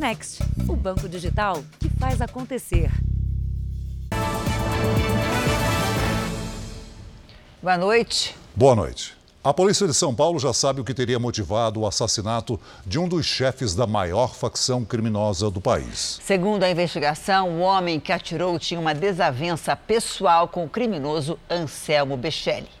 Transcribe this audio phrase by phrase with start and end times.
[0.00, 2.90] Next, o banco digital que faz acontecer.
[7.62, 8.34] Boa noite.
[8.56, 9.14] Boa noite.
[9.44, 13.06] A polícia de São Paulo já sabe o que teria motivado o assassinato de um
[13.06, 16.18] dos chefes da maior facção criminosa do país.
[16.22, 22.16] Segundo a investigação, o homem que atirou tinha uma desavença pessoal com o criminoso Anselmo
[22.16, 22.79] Bechelli.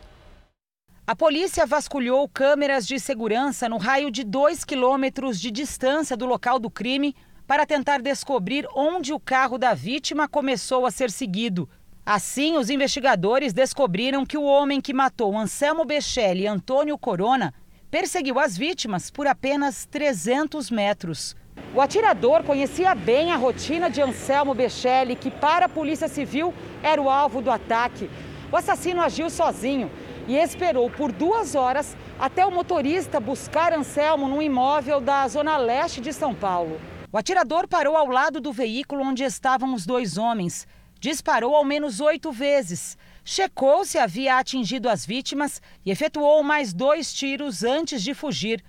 [1.10, 6.56] A polícia vasculhou câmeras de segurança no raio de 2 quilômetros de distância do local
[6.60, 7.16] do crime
[7.48, 11.68] para tentar descobrir onde o carro da vítima começou a ser seguido.
[12.06, 17.52] Assim, os investigadores descobriram que o homem que matou Anselmo Bechelli e Antônio Corona
[17.90, 21.34] perseguiu as vítimas por apenas 300 metros.
[21.74, 27.02] O atirador conhecia bem a rotina de Anselmo Bechelli, que para a Polícia Civil era
[27.02, 28.08] o alvo do ataque.
[28.52, 29.90] O assassino agiu sozinho
[30.30, 36.00] e esperou por duas horas até o motorista buscar Anselmo num imóvel da zona leste
[36.00, 36.80] de São Paulo.
[37.10, 40.68] O atirador parou ao lado do veículo onde estavam os dois homens
[41.00, 47.12] disparou ao menos oito vezes, checou se havia atingido as vítimas e efetuou mais dois
[47.12, 48.62] tiros antes de fugir.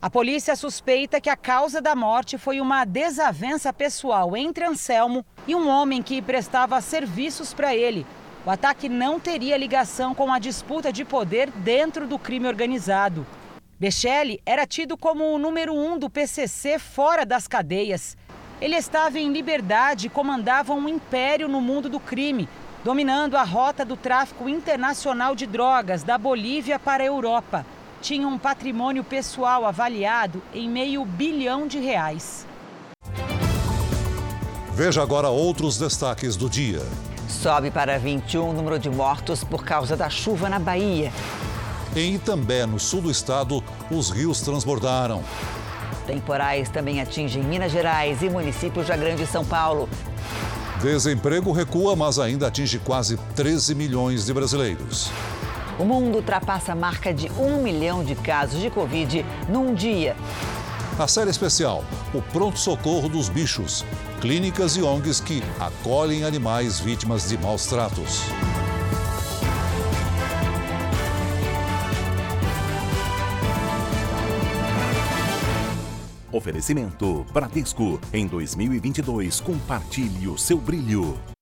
[0.00, 5.54] A polícia suspeita que a causa da morte foi uma desavença pessoal entre Anselmo e
[5.54, 8.06] um homem que prestava serviços para ele.
[8.44, 13.26] O ataque não teria ligação com a disputa de poder dentro do crime organizado.
[13.78, 18.16] Bechelli era tido como o número um do PCC fora das cadeias
[18.60, 22.48] ele estava em liberdade e comandava um império no mundo do crime,
[22.82, 27.66] dominando a rota do tráfico internacional de drogas da Bolívia para a Europa.
[28.00, 32.46] Tinha um patrimônio pessoal avaliado em meio bilhão de reais.
[34.72, 36.80] Veja agora outros destaques do dia.
[37.28, 41.12] Sobe para 21 o número de mortos por causa da chuva na Bahia.
[41.96, 45.22] Em Itambé, no sul do estado, os rios transbordaram.
[46.06, 49.88] Temporais também atingem Minas Gerais e municípios da Grande São Paulo.
[50.82, 55.10] Desemprego recua, mas ainda atinge quase 13 milhões de brasileiros.
[55.78, 60.14] O mundo ultrapassa a marca de um milhão de casos de Covid num dia.
[60.96, 61.82] A série especial,
[62.14, 63.84] o pronto-socorro dos bichos,
[64.20, 68.20] clínicas e ONGs que acolhem animais vítimas de maus tratos.
[76.30, 78.00] Oferecimento Bradesco.
[78.12, 81.33] Em 2022, compartilhe o seu brilho.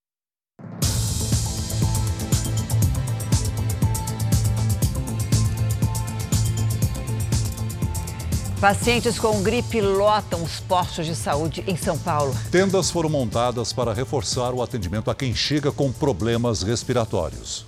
[8.63, 12.33] Pacientes com gripe lotam os postos de saúde em São Paulo.
[12.49, 17.67] Tendas foram montadas para reforçar o atendimento a quem chega com problemas respiratórios.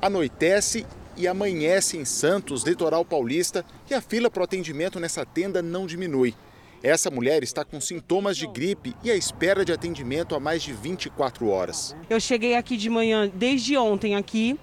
[0.00, 0.84] Anoitece
[1.16, 5.86] e amanhece em Santos, litoral paulista, e a fila para o atendimento nessa tenda não
[5.86, 6.34] diminui.
[6.82, 10.72] Essa mulher está com sintomas de gripe e à espera de atendimento há mais de
[10.72, 11.94] 24 horas.
[12.10, 14.58] Eu cheguei aqui de manhã, desde ontem aqui,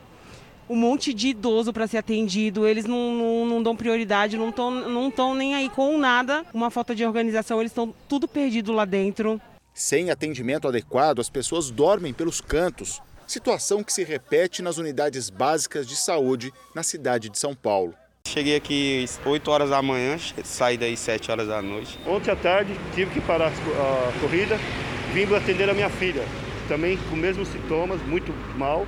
[0.70, 4.72] um monte de idoso para ser atendido, eles não, não, não dão prioridade, não estão
[4.72, 9.42] não nem aí com nada, uma falta de organização, eles estão tudo perdido lá dentro.
[9.74, 15.88] Sem atendimento adequado, as pessoas dormem pelos cantos, situação que se repete nas unidades básicas
[15.88, 17.94] de saúde na cidade de São Paulo.
[18.28, 21.98] Cheguei aqui 8 horas da manhã, saí daí 7 horas da noite.
[22.06, 24.60] Ontem à tarde tive que parar a corrida,
[25.14, 26.24] vim atender a minha filha,
[26.68, 28.86] também com os mesmos sintomas, muito mal.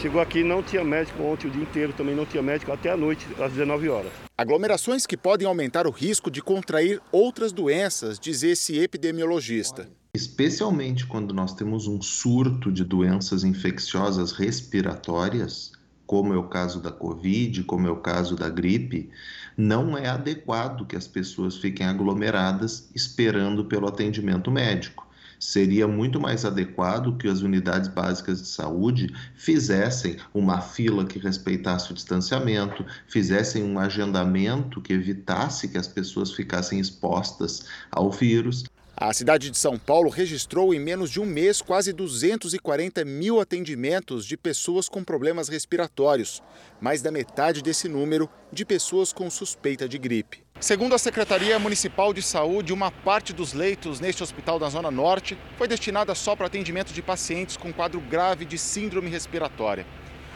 [0.00, 2.96] Chegou aqui, não tinha médico ontem o dia inteiro, também não tinha médico até a
[2.96, 4.12] noite, às 19 horas.
[4.36, 9.88] Aglomerações que podem aumentar o risco de contrair outras doenças, diz esse epidemiologista.
[10.14, 15.72] Especialmente quando nós temos um surto de doenças infecciosas respiratórias,
[16.06, 19.08] como é o caso da Covid, como é o caso da gripe,
[19.56, 25.05] não é adequado que as pessoas fiquem aglomeradas esperando pelo atendimento médico
[25.38, 31.90] seria muito mais adequado que as unidades básicas de saúde fizessem uma fila que respeitasse
[31.90, 38.64] o distanciamento, fizessem um agendamento que evitasse que as pessoas ficassem expostas ao vírus.
[38.98, 44.24] A cidade de São Paulo registrou em menos de um mês quase 240 mil atendimentos
[44.24, 46.42] de pessoas com problemas respiratórios,
[46.80, 50.42] mais da metade desse número de pessoas com suspeita de gripe.
[50.58, 55.36] Segundo a Secretaria Municipal de Saúde, uma parte dos leitos neste hospital da Zona Norte
[55.58, 59.86] foi destinada só para atendimento de pacientes com quadro grave de síndrome respiratória.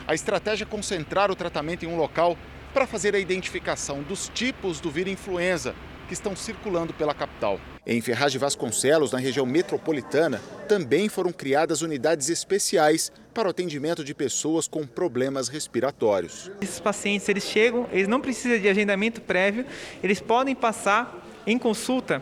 [0.06, 2.36] A estratégia é concentrar o tratamento em um local
[2.74, 5.74] para fazer a identificação dos tipos do vírus influenza
[6.10, 7.60] que estão circulando pela capital.
[7.86, 14.02] Em Ferraz de Vasconcelos, na região metropolitana, também foram criadas unidades especiais para o atendimento
[14.02, 16.50] de pessoas com problemas respiratórios.
[16.60, 19.64] Esses pacientes, eles chegam, eles não precisam de agendamento prévio,
[20.02, 21.16] eles podem passar
[21.46, 22.20] em consulta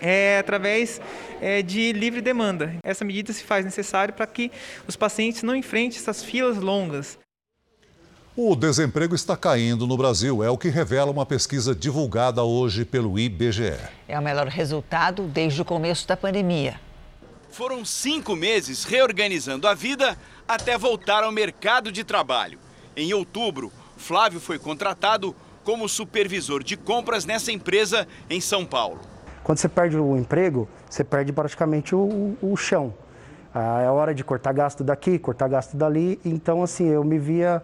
[0.00, 1.00] é através
[1.40, 2.76] é, de livre demanda.
[2.84, 4.48] Essa medida se faz necessária para que
[4.86, 7.18] os pacientes não enfrentem essas filas longas.
[8.40, 13.18] O desemprego está caindo no Brasil, é o que revela uma pesquisa divulgada hoje pelo
[13.18, 13.76] IBGE.
[14.06, 16.78] É o melhor resultado desde o começo da pandemia.
[17.50, 22.60] Foram cinco meses reorganizando a vida até voltar ao mercado de trabalho.
[22.96, 29.00] Em outubro, Flávio foi contratado como supervisor de compras nessa empresa em São Paulo.
[29.42, 32.94] Quando você perde o emprego, você perde praticamente o, o chão.
[33.52, 36.20] Ah, é hora de cortar gasto daqui, cortar gasto dali.
[36.24, 37.60] Então, assim, eu me via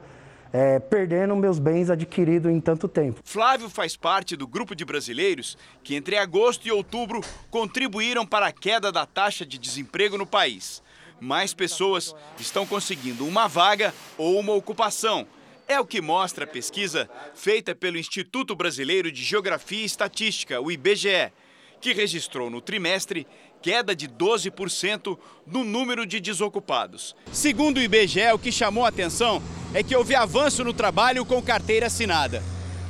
[0.54, 3.20] é, perdendo meus bens adquiridos em tanto tempo.
[3.24, 7.20] Flávio faz parte do grupo de brasileiros que, entre agosto e outubro,
[7.50, 10.80] contribuíram para a queda da taxa de desemprego no país.
[11.20, 15.26] Mais pessoas estão conseguindo uma vaga ou uma ocupação.
[15.66, 20.70] É o que mostra a pesquisa feita pelo Instituto Brasileiro de Geografia e Estatística, o
[20.70, 21.32] IBGE,
[21.80, 23.26] que registrou no trimestre
[23.64, 25.16] queda de 12%
[25.46, 27.16] no número de desocupados.
[27.32, 31.40] Segundo o IBGE, o que chamou a atenção é que houve avanço no trabalho com
[31.40, 32.42] carteira assinada.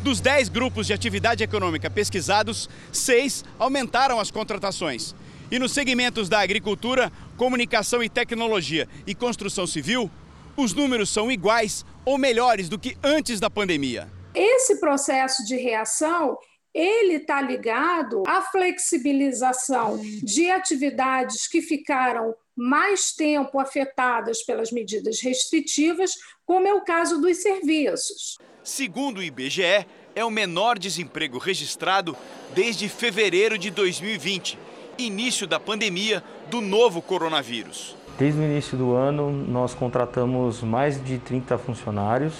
[0.02, 5.14] Dos 10 grupos de atividade econômica pesquisados, seis aumentaram as contratações.
[5.48, 10.10] E nos segmentos da agricultura, comunicação e tecnologia e construção civil,
[10.56, 14.10] os números são iguais ou melhores do que antes da pandemia.
[14.34, 16.36] Esse processo de reação
[16.74, 26.12] ele está ligado à flexibilização de atividades que ficaram mais tempo afetadas pelas medidas restritivas,
[26.44, 28.38] como é o caso dos serviços.
[28.62, 29.86] Segundo o IBGE,
[30.16, 32.16] é o menor desemprego registrado
[32.54, 34.58] desde fevereiro de 2020,
[34.98, 37.96] início da pandemia do novo coronavírus.
[38.16, 42.32] Desde o início do ano, nós contratamos mais de 30 funcionários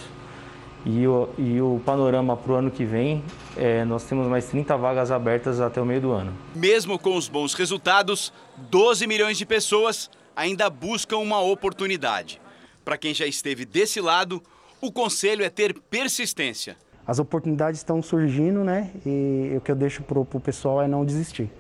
[0.85, 3.25] e o, e o panorama para o ano que vem,
[3.57, 6.33] é, nós temos mais 30 vagas abertas até o meio do ano.
[6.55, 8.33] Mesmo com os bons resultados,
[8.71, 12.41] 12 milhões de pessoas ainda buscam uma oportunidade.
[12.85, 14.43] Para quem já esteve desse lado,
[14.81, 16.77] o conselho é ter persistência.
[17.07, 18.91] As oportunidades estão surgindo, né?
[19.07, 21.51] E o que eu deixo para o pessoal é não desistir.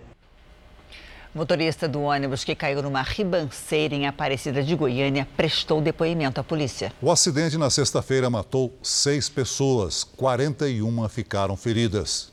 [1.34, 6.92] Motorista do ônibus que caiu numa ribanceira em Aparecida de Goiânia prestou depoimento à polícia.
[7.02, 12.32] O acidente na sexta-feira matou seis pessoas, 41 ficaram feridas.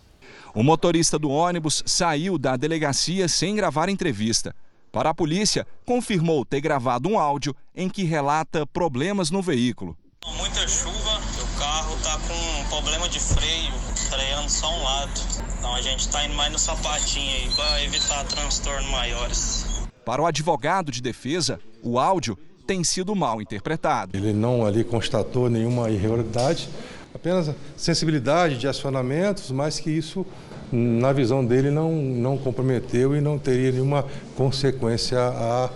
[0.54, 4.56] O motorista do ônibus saiu da delegacia sem gravar entrevista.
[4.92, 9.98] Para a polícia, confirmou ter gravado um áudio em que relata problemas no veículo.
[10.38, 15.31] Muita chuva, o carro está com problema de freio, freando só um lado.
[15.72, 19.66] Então a gente está indo mais no sapatinho aí para evitar transtornos maiores.
[20.04, 22.38] Para o advogado de defesa, o áudio
[22.68, 24.18] tem sido mal interpretado.
[24.18, 26.68] Ele não ali constatou nenhuma irregularidade,
[27.16, 30.26] apenas sensibilidade de acionamentos, mas que isso,
[30.74, 35.70] na visão dele, não, não comprometeu e não teria nenhuma consequência a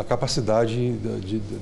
[0.00, 0.92] a capacidade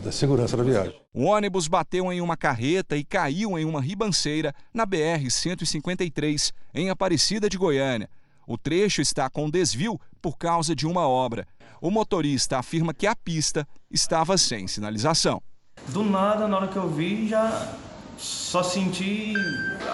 [0.03, 0.95] da segurança da viagem.
[1.13, 7.49] O ônibus bateu em uma carreta e caiu em uma ribanceira na BR-153, em Aparecida
[7.49, 8.09] de Goiânia.
[8.47, 11.47] O trecho está com desvio por causa de uma obra.
[11.81, 15.43] O motorista afirma que a pista estava sem sinalização.
[15.89, 17.73] Do nada, na hora que eu vi, já
[18.17, 19.35] só senti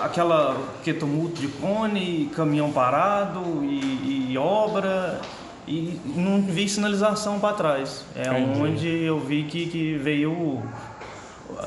[0.02, 5.20] aquela que tumulto de cone, caminhão parado e, e obra
[5.66, 8.04] e não vi sinalização para trás.
[8.14, 8.60] É Entendi.
[8.60, 10.62] onde eu vi que, que veio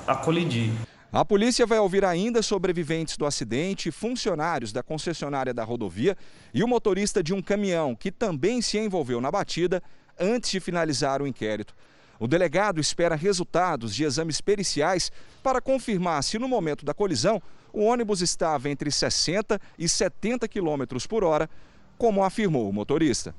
[0.08, 0.72] a colidir.
[1.12, 6.18] A polícia vai ouvir ainda sobreviventes do acidente, funcionários da concessionária da rodovia
[6.54, 9.82] e o motorista de um caminhão que também se envolveu na batida
[10.20, 11.74] antes de finalizar o inquérito.
[12.20, 15.12] O delegado espera resultados de exames periciais
[15.42, 20.84] para confirmar se no momento da colisão o ônibus estava entre 60 e 70 km
[21.08, 21.50] por hora,
[21.98, 23.34] como afirmou o motorista.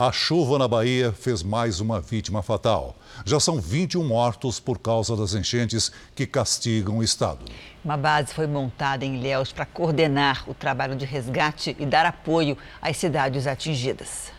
[0.00, 2.94] A chuva na Bahia fez mais uma vítima fatal.
[3.24, 7.44] Já são 21 mortos por causa das enchentes que castigam o estado.
[7.84, 12.56] Uma base foi montada em Ilhéus para coordenar o trabalho de resgate e dar apoio
[12.80, 14.30] às cidades atingidas.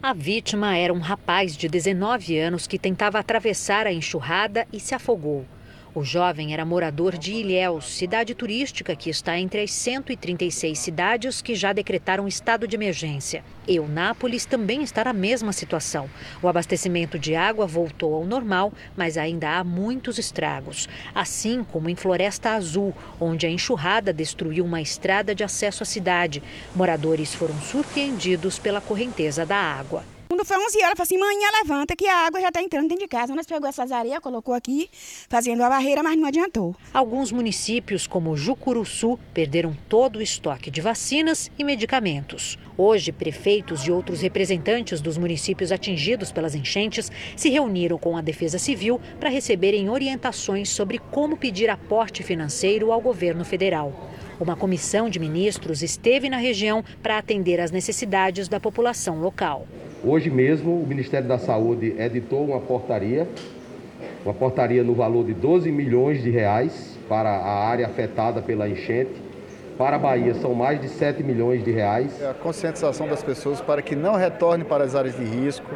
[0.00, 4.94] A vítima era um rapaz de 19 anos que tentava atravessar a enxurrada e se
[4.94, 5.44] afogou.
[5.96, 11.54] O jovem era morador de Ilhéus, cidade turística que está entre as 136 cidades que
[11.54, 13.42] já decretaram estado de emergência.
[13.66, 16.06] Eunápolis também está na mesma situação.
[16.42, 20.86] O abastecimento de água voltou ao normal, mas ainda há muitos estragos.
[21.14, 26.42] Assim como em Floresta Azul, onde a enxurrada destruiu uma estrada de acesso à cidade.
[26.74, 30.04] Moradores foram surpreendidos pela correnteza da água.
[30.36, 32.88] Quando foi 11 horas, ela falou assim, manhã levanta que a água já está entrando
[32.88, 33.34] dentro de casa.
[33.34, 34.90] Nós pegou essas areias, colocou aqui,
[35.30, 36.76] fazendo a barreira, mas não adiantou.
[36.92, 42.58] Alguns municípios, como Jucuruçu, perderam todo o estoque de vacinas e medicamentos.
[42.76, 48.58] Hoje, prefeitos e outros representantes dos municípios atingidos pelas enchentes se reuniram com a Defesa
[48.58, 53.90] Civil para receberem orientações sobre como pedir aporte financeiro ao governo federal.
[54.38, 59.66] Uma comissão de ministros esteve na região para atender às necessidades da população local.
[60.04, 63.26] Hoje mesmo, o Ministério da Saúde editou uma portaria,
[64.24, 69.22] uma portaria no valor de 12 milhões de reais para a área afetada pela enchente.
[69.78, 72.20] Para a Bahia são mais de 7 milhões de reais.
[72.20, 75.66] É a conscientização das pessoas para que não retorne para as áreas de risco,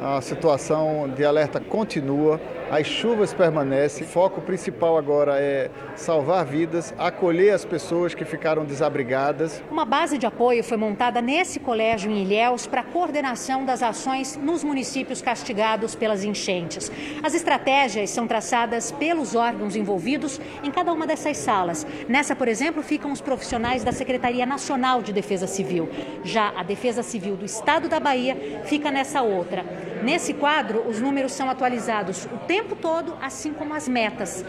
[0.00, 4.06] a situação de alerta continua, as chuvas permanecem.
[4.06, 9.62] O foco principal agora é salvar vidas, acolher as pessoas que ficaram desabrigadas.
[9.70, 14.62] Uma base de apoio foi montada nesse colégio em Ilhéus para coordenação das ações nos
[14.62, 16.90] municípios castigados pelas enchentes.
[17.22, 21.86] As estratégias são traçadas pelos órgãos envolvidos em cada uma dessas salas.
[22.08, 25.88] Nessa, por exemplo, ficam os profissionais da Secretaria Nacional de Defesa Civil.
[26.22, 29.64] Já a Defesa Civil do Estado da Bahia fica nessa outra.
[30.02, 34.44] Nesse quadro, os números são atualizados o tempo todo, assim como as metas.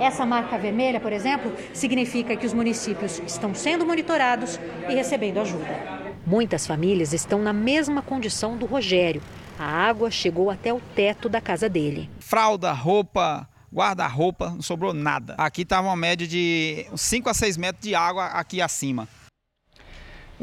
[0.00, 6.14] Essa marca vermelha, por exemplo, significa que os municípios estão sendo monitorados e recebendo ajuda.
[6.26, 9.22] Muitas famílias estão na mesma condição do Rogério.
[9.58, 12.08] A água chegou até o teto da casa dele.
[12.18, 15.34] Fralda, roupa, guarda-roupa, não sobrou nada.
[15.36, 19.08] Aqui estava uma média de 5 a 6 metros de água aqui acima.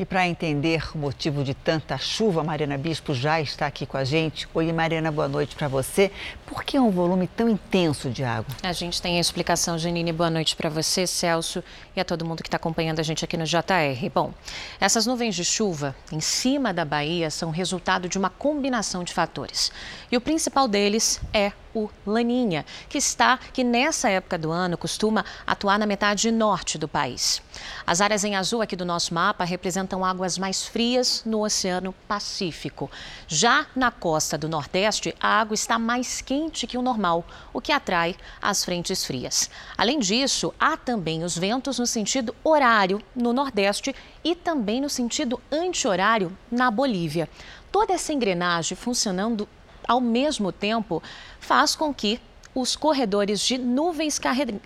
[0.01, 4.03] E para entender o motivo de tanta chuva, Mariana Bispo já está aqui com a
[4.03, 4.47] gente.
[4.51, 6.11] Oi, Mariana, boa noite para você.
[6.43, 8.51] Por que um volume tão intenso de água?
[8.63, 10.11] A gente tem a explicação, Janine.
[10.11, 11.63] Boa noite para você, Celso,
[11.95, 14.09] e a todo mundo que está acompanhando a gente aqui no JR.
[14.11, 14.33] Bom,
[14.79, 19.71] essas nuvens de chuva em cima da Bahia são resultado de uma combinação de fatores.
[20.11, 25.25] E o principal deles é o Laninha, que está, que nessa época do ano costuma
[25.45, 27.41] atuar na metade norte do país.
[27.85, 32.89] As áreas em azul aqui do nosso mapa representam águas mais frias no Oceano Pacífico.
[33.27, 37.71] Já na costa do Nordeste, a água está mais quente que o normal, o que
[37.71, 39.49] atrai as frentes frias.
[39.77, 45.41] Além disso, há também os ventos no sentido horário no Nordeste e também no sentido
[45.51, 47.29] anti-horário na Bolívia.
[47.71, 49.47] Toda essa engrenagem funcionando
[49.87, 51.01] ao mesmo tempo
[51.41, 52.21] faz com que
[52.53, 54.19] os corredores de nuvens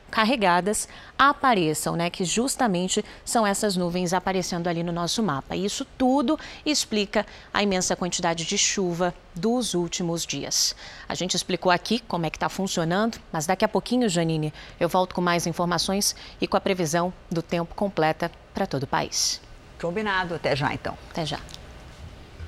[0.10, 2.10] carregadas apareçam, né?
[2.10, 5.56] Que justamente são essas nuvens aparecendo ali no nosso mapa.
[5.56, 10.76] Isso tudo explica a imensa quantidade de chuva dos últimos dias.
[11.08, 14.90] A gente explicou aqui como é que está funcionando, mas daqui a pouquinho, Janine, eu
[14.90, 19.40] volto com mais informações e com a previsão do tempo completa para todo o país.
[19.80, 20.34] Combinado.
[20.34, 20.98] Até já, então.
[21.12, 21.40] Até já.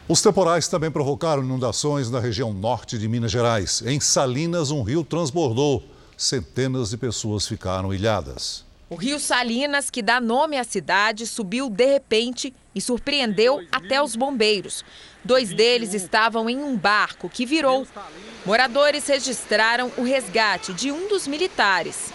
[0.09, 3.83] Os temporais também provocaram inundações na região norte de Minas Gerais.
[3.85, 5.83] Em Salinas, um rio transbordou.
[6.15, 8.65] Centenas de pessoas ficaram ilhadas.
[8.89, 14.15] O rio Salinas, que dá nome à cidade, subiu de repente e surpreendeu até os
[14.15, 14.85] bombeiros.
[15.25, 17.85] Dois deles estavam em um barco que virou.
[18.45, 22.13] Moradores registraram o resgate de um dos militares.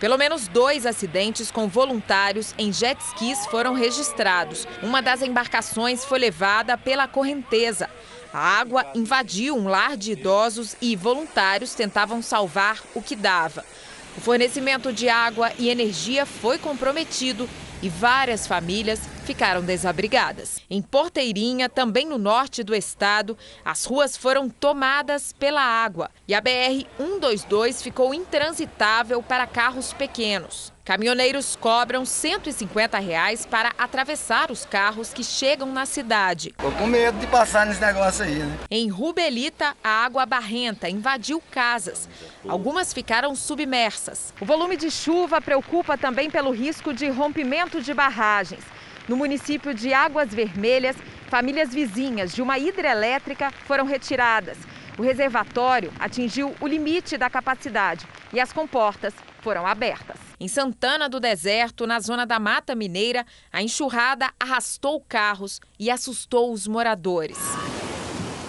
[0.00, 4.66] Pelo menos dois acidentes com voluntários em jet skis foram registrados.
[4.82, 7.88] Uma das embarcações foi levada pela correnteza.
[8.32, 13.64] A água invadiu um lar de idosos e voluntários tentavam salvar o que dava.
[14.16, 17.48] O fornecimento de água e energia foi comprometido
[17.84, 20.58] e várias famílias ficaram desabrigadas.
[20.70, 26.40] Em Porteirinha, também no norte do estado, as ruas foram tomadas pela água e a
[26.40, 30.72] BR 122 ficou intransitável para carros pequenos.
[30.84, 36.52] Caminhoneiros cobram 150 reais para atravessar os carros que chegam na cidade.
[36.58, 38.58] Tô com medo de passar nesse negócio aí, né?
[38.70, 42.06] Em Rubelita, a água barrenta invadiu casas.
[42.46, 44.34] Algumas ficaram submersas.
[44.38, 48.64] O volume de chuva preocupa também pelo risco de rompimento de barragens.
[49.08, 50.96] No município de Águas Vermelhas,
[51.28, 54.58] famílias vizinhas de uma hidrelétrica foram retiradas.
[54.96, 60.16] O reservatório atingiu o limite da capacidade e as comportas foram abertas.
[60.38, 66.52] Em Santana do Deserto, na zona da Mata Mineira, a enxurrada arrastou carros e assustou
[66.52, 67.38] os moradores.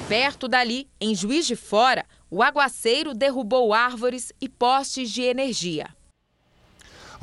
[0.08, 5.95] Perto dali, em Juiz de Fora, o aguaceiro derrubou árvores e postes de energia.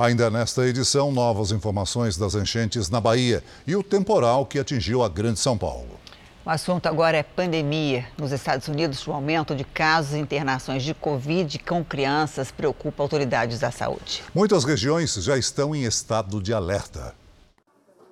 [0.02, 5.08] Ainda nesta edição, novas informações das enchentes na Bahia e o temporal que atingiu a
[5.08, 5.90] Grande São Paulo.
[6.44, 8.04] O assunto agora é pandemia.
[8.18, 13.60] Nos Estados Unidos, o aumento de casos e internações de Covid com crianças preocupa autoridades
[13.60, 14.24] da saúde.
[14.34, 17.14] Muitas regiões já estão em estado de alerta.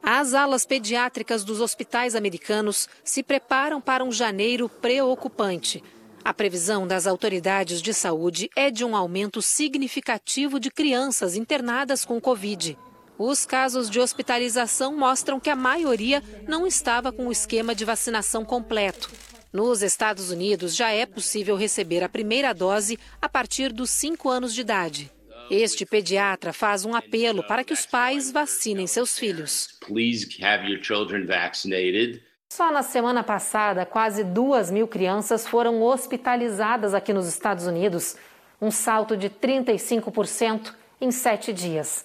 [0.01, 5.83] As alas pediátricas dos hospitais americanos se preparam para um janeiro preocupante.
[6.23, 12.21] A previsão das autoridades de saúde é de um aumento significativo de crianças internadas com
[12.21, 12.77] Covid.
[13.19, 18.45] Os casos de hospitalização mostram que a maioria não estava com o esquema de vacinação
[18.45, 19.11] completo.
[19.53, 24.55] Nos Estados Unidos, já é possível receber a primeira dose a partir dos 5 anos
[24.55, 25.11] de idade.
[25.51, 29.77] Este pediatra faz um apelo para que os pais vacinem seus filhos.
[29.81, 32.23] Please have your children vaccinated.
[32.53, 38.17] Só na semana passada, quase duas mil crianças foram hospitalizadas aqui nos Estados Unidos,
[38.61, 42.05] um salto de 35% em sete dias.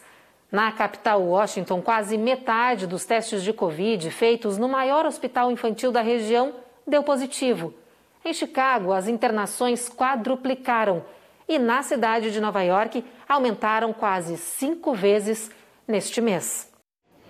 [0.51, 6.01] Na capital Washington, quase metade dos testes de Covid feitos no maior hospital infantil da
[6.01, 6.53] região
[6.85, 7.73] deu positivo.
[8.23, 11.03] Em Chicago, as internações quadruplicaram
[11.49, 15.49] e na cidade de Nova York aumentaram quase cinco vezes
[15.87, 16.75] neste mês.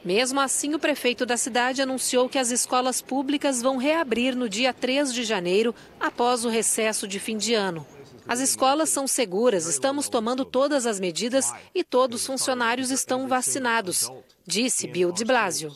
[0.05, 4.71] Mesmo assim, o prefeito da cidade anunciou que as escolas públicas vão reabrir no dia
[4.71, 7.83] 3 de janeiro, após o recesso de fim de ano.
[8.27, 14.11] As escolas são seguras, estamos tomando todas as medidas e todos os funcionários estão vacinados,
[14.45, 15.73] disse Bill de Blasio.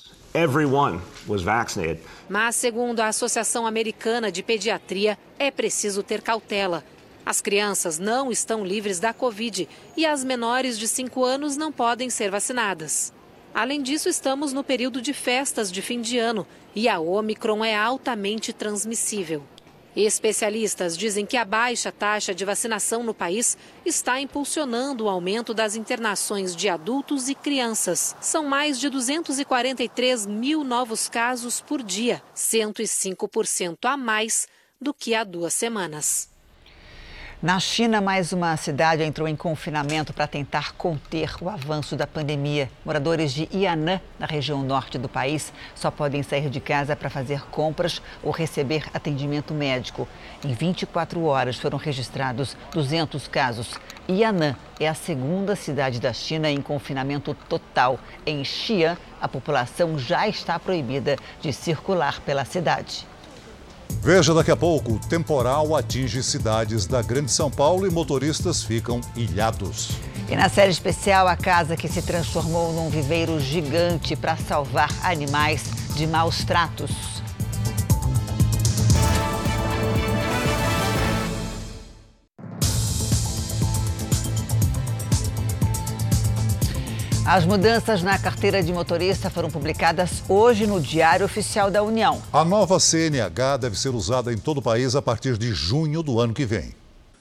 [2.30, 6.84] Mas, segundo a Associação Americana de Pediatria, é preciso ter cautela.
[7.26, 9.68] As crianças não estão livres da Covid
[9.98, 13.12] e as menores de 5 anos não podem ser vacinadas.
[13.54, 17.76] Além disso, estamos no período de festas de fim de ano e a Omicron é
[17.76, 19.44] altamente transmissível.
[19.96, 25.76] Especialistas dizem que a baixa taxa de vacinação no país está impulsionando o aumento das
[25.76, 28.16] internações de adultos e crianças.
[28.22, 34.48] São mais de 243 mil novos casos por dia, 105% a mais
[34.80, 36.30] do que há duas semanas.
[37.42, 42.70] Na China, mais uma cidade entrou em confinamento para tentar conter o avanço da pandemia.
[42.84, 47.46] Moradores de Yan'an, na região norte do país, só podem sair de casa para fazer
[47.50, 50.06] compras ou receber atendimento médico.
[50.44, 53.80] Em 24 horas foram registrados 200 casos.
[54.10, 58.02] Yan'an é a segunda cidade da China em confinamento total.
[58.26, 63.08] Em Xi'an, a população já está proibida de circular pela cidade.
[64.02, 69.02] Veja daqui a pouco: o temporal atinge cidades da Grande São Paulo e motoristas ficam
[69.16, 69.92] ilhados.
[70.30, 75.64] E na série especial, a casa que se transformou num viveiro gigante para salvar animais
[75.96, 77.20] de maus tratos.
[87.32, 92.20] As mudanças na carteira de motorista foram publicadas hoje no Diário Oficial da União.
[92.34, 96.20] A nova CNH deve ser usada em todo o país a partir de junho do
[96.20, 96.74] ano que vem.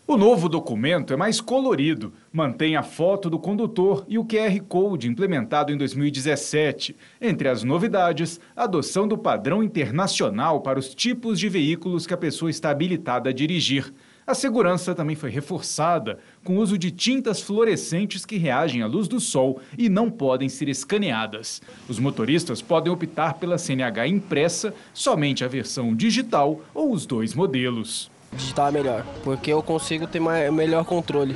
[0.07, 5.07] O novo documento é mais colorido, mantém a foto do condutor e o QR Code
[5.07, 6.97] implementado em 2017.
[7.21, 12.17] Entre as novidades, a adoção do padrão internacional para os tipos de veículos que a
[12.17, 13.93] pessoa está habilitada a dirigir.
[14.29, 19.09] A segurança também foi reforçada com o uso de tintas fluorescentes que reagem à luz
[19.09, 21.63] do sol e não podem ser escaneadas.
[21.89, 28.11] Os motoristas podem optar pela CNH impressa, somente a versão digital ou os dois modelos.
[28.35, 31.35] Digital é melhor, porque eu consigo ter melhor controle.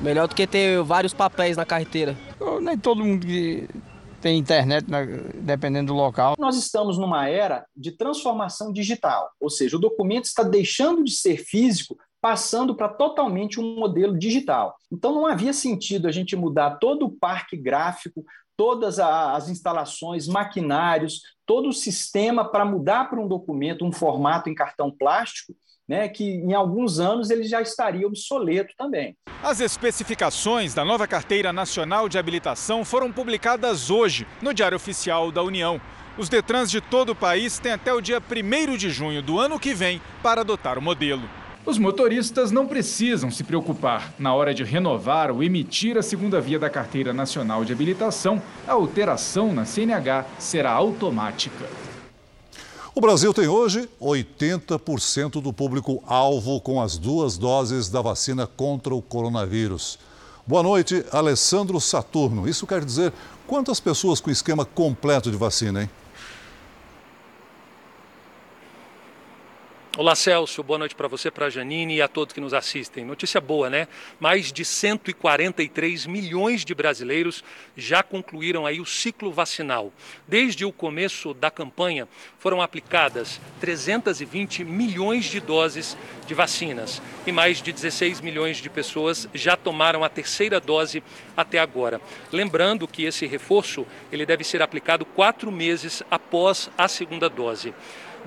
[0.00, 2.16] Melhor do que ter vários papéis na carteira.
[2.62, 3.68] Nem todo mundo que
[4.26, 6.34] tem internet, né, dependendo do local.
[6.36, 11.36] Nós estamos numa era de transformação digital, ou seja, o documento está deixando de ser
[11.36, 14.74] físico, passando para totalmente um modelo digital.
[14.90, 18.24] Então não havia sentido a gente mudar todo o parque gráfico,
[18.56, 24.56] todas as instalações, maquinários, todo o sistema para mudar para um documento, um formato em
[24.56, 25.54] cartão plástico,
[25.88, 29.16] né, que em alguns anos ele já estaria obsoleto também.
[29.42, 35.42] As especificações da nova Carteira Nacional de Habilitação foram publicadas hoje no Diário Oficial da
[35.42, 35.80] União.
[36.18, 39.60] Os Detrans de todo o país têm até o dia 1 de junho do ano
[39.60, 41.28] que vem para adotar o modelo.
[41.66, 44.14] Os motoristas não precisam se preocupar.
[44.18, 48.72] Na hora de renovar ou emitir a segunda via da Carteira Nacional de Habilitação, a
[48.72, 51.66] alteração na CNH será automática.
[52.98, 59.02] O Brasil tem hoje 80% do público-alvo com as duas doses da vacina contra o
[59.02, 59.98] coronavírus.
[60.46, 62.48] Boa noite, Alessandro Saturno.
[62.48, 63.12] Isso quer dizer
[63.46, 65.90] quantas pessoas com esquema completo de vacina, hein?
[69.98, 70.62] Olá, Celso.
[70.62, 73.02] Boa noite para você, para a Janine e a todos que nos assistem.
[73.02, 73.88] Notícia boa, né?
[74.20, 77.42] Mais de 143 milhões de brasileiros
[77.74, 79.90] já concluíram aí o ciclo vacinal.
[80.28, 82.06] Desde o começo da campanha,
[82.38, 89.26] foram aplicadas 320 milhões de doses de vacinas e mais de 16 milhões de pessoas
[89.32, 91.02] já tomaram a terceira dose
[91.34, 92.02] até agora.
[92.30, 97.72] Lembrando que esse reforço ele deve ser aplicado quatro meses após a segunda dose.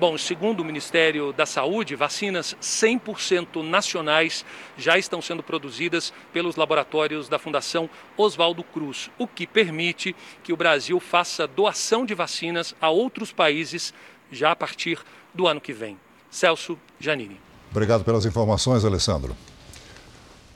[0.00, 7.28] Bom, segundo o Ministério da Saúde, vacinas 100% nacionais já estão sendo produzidas pelos laboratórios
[7.28, 12.88] da Fundação Oswaldo Cruz, o que permite que o Brasil faça doação de vacinas a
[12.88, 13.92] outros países
[14.32, 14.98] já a partir
[15.34, 15.98] do ano que vem.
[16.30, 17.38] Celso Janini.
[17.70, 19.36] Obrigado pelas informações, Alessandro.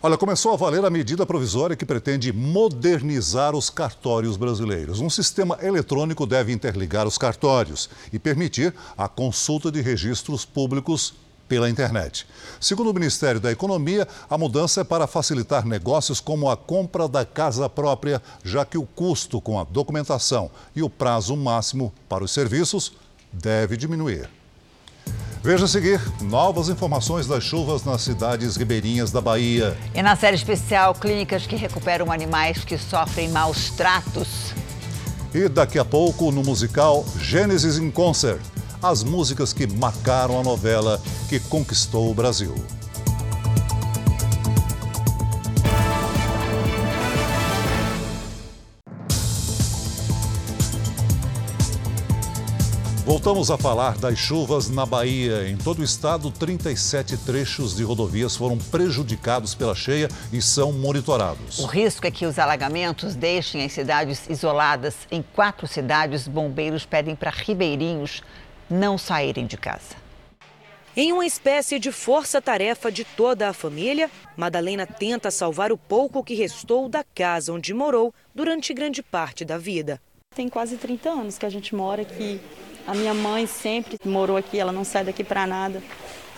[0.06, 5.00] Olha, começou a valer a medida provisória que pretende modernizar os cartórios brasileiros.
[5.00, 11.14] Um sistema eletrônico deve interligar os cartórios e permitir a consulta de registros públicos
[11.48, 12.26] pela internet.
[12.60, 17.24] Segundo o Ministério da Economia, a mudança é para facilitar negócios como a compra da
[17.24, 22.30] casa própria, já que o custo com a documentação e o prazo máximo para os
[22.30, 22.92] serviços
[23.32, 24.28] deve diminuir.
[25.44, 29.76] Veja a seguir novas informações das chuvas nas cidades ribeirinhas da Bahia.
[29.94, 34.54] E na série especial, clínicas que recuperam animais que sofrem maus tratos.
[35.34, 38.40] E daqui a pouco, no musical Gênesis in Concert,
[38.82, 42.54] as músicas que marcaram a novela que conquistou o Brasil.
[53.04, 55.46] Voltamos a falar das chuvas na Bahia.
[55.46, 61.58] Em todo o estado, 37 trechos de rodovias foram prejudicados pela cheia e são monitorados.
[61.58, 64.96] O risco é que os alagamentos deixem as cidades isoladas.
[65.10, 68.22] Em quatro cidades, bombeiros pedem para ribeirinhos
[68.70, 70.02] não saírem de casa.
[70.96, 76.34] Em uma espécie de força-tarefa de toda a família, Madalena tenta salvar o pouco que
[76.34, 80.00] restou da casa onde morou durante grande parte da vida.
[80.34, 82.40] Tem quase 30 anos que a gente mora aqui.
[82.86, 85.80] A minha mãe sempre morou aqui, ela não sai daqui para nada.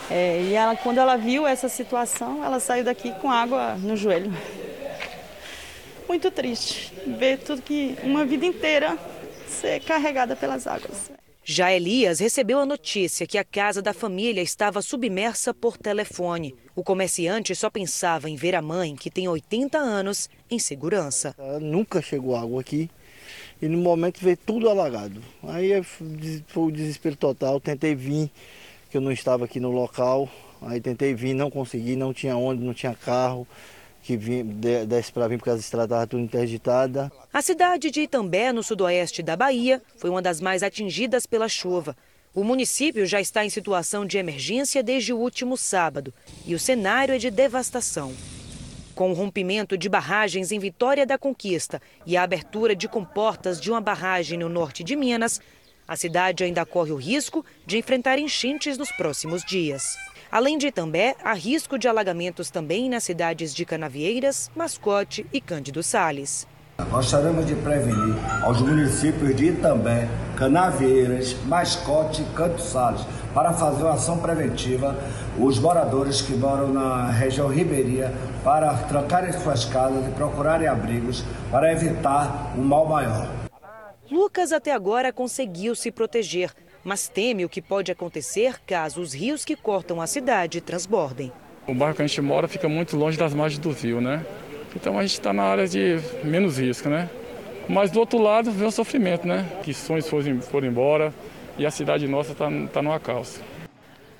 [0.09, 4.31] É, e ela, quando ela viu essa situação, ela saiu daqui com água no joelho.
[6.07, 8.97] Muito triste ver tudo que uma vida inteira
[9.47, 11.11] ser carregada pelas águas.
[11.43, 16.53] Já Elias recebeu a notícia que a casa da família estava submersa por telefone.
[16.75, 21.33] O comerciante só pensava em ver a mãe, que tem 80 anos, em segurança.
[21.59, 22.89] Nunca chegou água aqui
[23.61, 25.21] e no momento veio tudo alagado.
[25.43, 28.31] Aí foi o desespero total, tentei vir,
[28.89, 30.29] que eu não estava aqui no local,
[30.61, 33.47] aí tentei vir, não consegui, não tinha onde, não tinha carro
[34.07, 34.15] que
[34.87, 37.09] desse para vir porque as estradas estavam tudo interditadas.
[37.33, 41.95] A cidade de Itambé, no sudoeste da Bahia, foi uma das mais atingidas pela chuva.
[42.33, 46.13] O município já está em situação de emergência desde o último sábado
[46.45, 48.13] e o cenário é de devastação.
[48.97, 53.69] Com o rompimento de barragens em Vitória da Conquista e a abertura de comportas de
[53.69, 55.39] uma barragem no norte de Minas,
[55.87, 59.95] a cidade ainda corre o risco de enfrentar enchentes nos próximos dias.
[60.31, 65.83] Além de Itambé, há risco de alagamentos também nas cidades de Canavieiras, Mascote e Cândido
[65.83, 66.47] Sales.
[66.89, 73.01] Gostaríamos de prevenir aos municípios de Itambé, Canavieiras, Mascote e Canto Sales
[73.37, 74.97] para fazer uma ação preventiva
[75.37, 78.11] os moradores que moram na região ribeirinha
[78.43, 83.29] para trancarem suas casas e procurarem abrigos para evitar um mal maior.
[84.09, 86.51] Lucas até agora conseguiu se proteger,
[86.83, 91.31] mas teme o que pode acontecer caso os rios que cortam a cidade transbordem.
[91.67, 94.25] O bairro que a gente mora fica muito longe das margens do rio, né?
[94.75, 97.07] Então a gente está na área de menos risco, né?
[97.69, 99.45] Mas do outro lado vem o sofrimento, né?
[99.61, 101.13] Que sonhos foram, foram embora
[101.57, 103.41] e a cidade nossa está tá numa calça.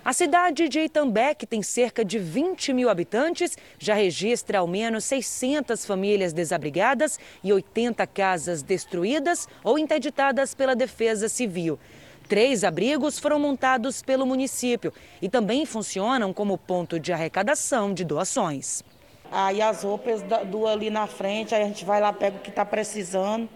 [0.04, 5.04] A cidade de Itambé, que tem cerca de 20 mil habitantes, já registra ao menos
[5.04, 11.78] 600 famílias desabrigadas e 80 casas destruídas ou interditadas pela Defesa Civil.
[12.30, 18.84] Três abrigos foram montados pelo município e também funcionam como ponto de arrecadação de doações.
[19.30, 22.50] Aí as roupas do ali na frente, aí a gente vai lá, pega o que
[22.50, 23.50] está precisando.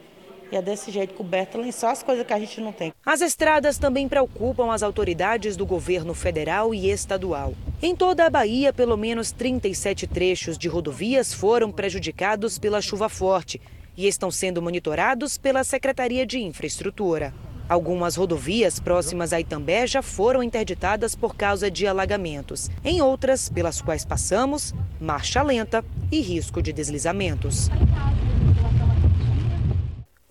[0.52, 2.92] E é desse jeito coberto, só as coisas que a gente não tem.
[3.06, 7.54] As estradas também preocupam as autoridades do governo federal e estadual.
[7.82, 13.62] Em toda a Bahia, pelo menos 37 trechos de rodovias foram prejudicados pela chuva forte
[13.96, 17.34] e estão sendo monitorados pela Secretaria de Infraestrutura.
[17.70, 22.70] Algumas rodovias próximas a Itambé já foram interditadas por causa de alagamentos.
[22.84, 27.70] Em outras, pelas quais passamos, marcha lenta e risco de deslizamentos.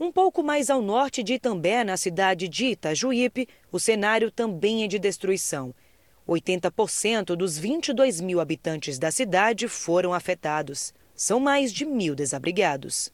[0.02, 4.86] Um pouco mais ao norte de Itambé, na cidade de Itajuípe, o cenário também é
[4.86, 5.74] de destruição.
[6.26, 10.94] 80% dos 22 mil habitantes da cidade foram afetados.
[11.14, 13.12] São mais de mil desabrigados.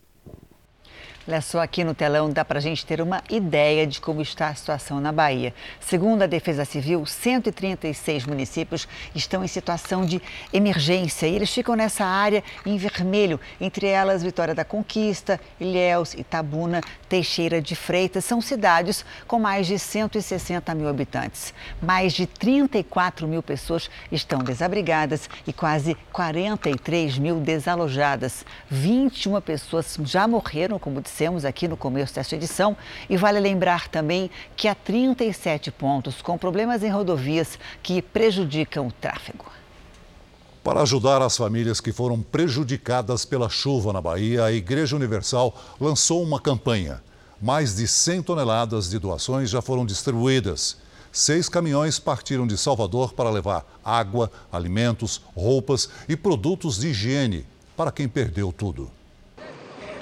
[1.29, 4.47] Olha só, aqui no telão dá para a gente ter uma ideia de como está
[4.47, 5.53] a situação na Bahia.
[5.81, 12.05] Segundo a Defesa Civil, 136 municípios estão em situação de emergência e eles ficam nessa
[12.05, 18.25] área em vermelho, entre elas Vitória da Conquista, Ilhéus, Itabuna, Teixeira de Freitas.
[18.25, 21.53] São cidades com mais de 160 mil habitantes.
[21.83, 28.45] Mais de 34 mil pessoas estão desabrigadas e quase 43 mil desalojadas.
[28.71, 32.77] 21 pessoas já morreram, como disse dissemos aqui no começo desta edição.
[33.09, 38.93] E vale lembrar também que há 37 pontos com problemas em rodovias que prejudicam o
[38.93, 39.47] tráfego.
[40.63, 46.23] Para ajudar as famílias que foram prejudicadas pela chuva na Bahia, a Igreja Universal lançou
[46.23, 47.03] uma campanha.
[47.41, 50.77] Mais de 100 toneladas de doações já foram distribuídas.
[51.13, 57.93] Seis caminhões partiram de Salvador para levar água, alimentos, roupas e produtos de higiene para
[57.93, 58.91] quem perdeu tudo.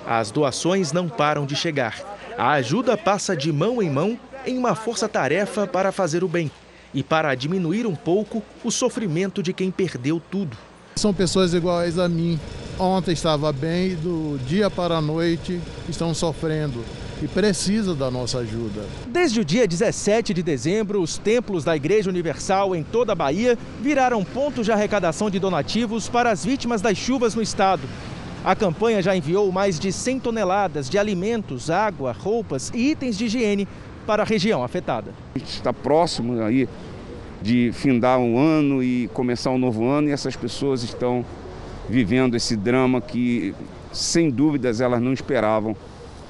[0.06, 1.98] As doações não param de chegar.
[2.36, 6.50] A ajuda passa de mão em mão em uma força-tarefa para fazer o bem
[6.92, 10.56] e para diminuir um pouco o sofrimento de quem perdeu tudo.
[10.96, 12.38] São pessoas iguais a mim.
[12.78, 16.84] Ontem estava bem, do dia para a noite estão sofrendo
[17.22, 18.84] e precisa da nossa ajuda.
[19.08, 23.56] Desde o dia 17 de dezembro, os templos da Igreja Universal em toda a Bahia
[23.80, 27.82] viraram pontos de arrecadação de donativos para as vítimas das chuvas no estado.
[28.44, 33.24] A campanha já enviou mais de 100 toneladas de alimentos, água, roupas e itens de
[33.24, 33.66] higiene
[34.07, 35.12] para a região afetada.
[35.35, 36.68] A gente está próximo aí
[37.40, 41.24] de findar um ano e começar um novo ano e essas pessoas estão
[41.88, 43.54] vivendo esse drama que,
[43.90, 45.74] sem dúvidas, elas não esperavam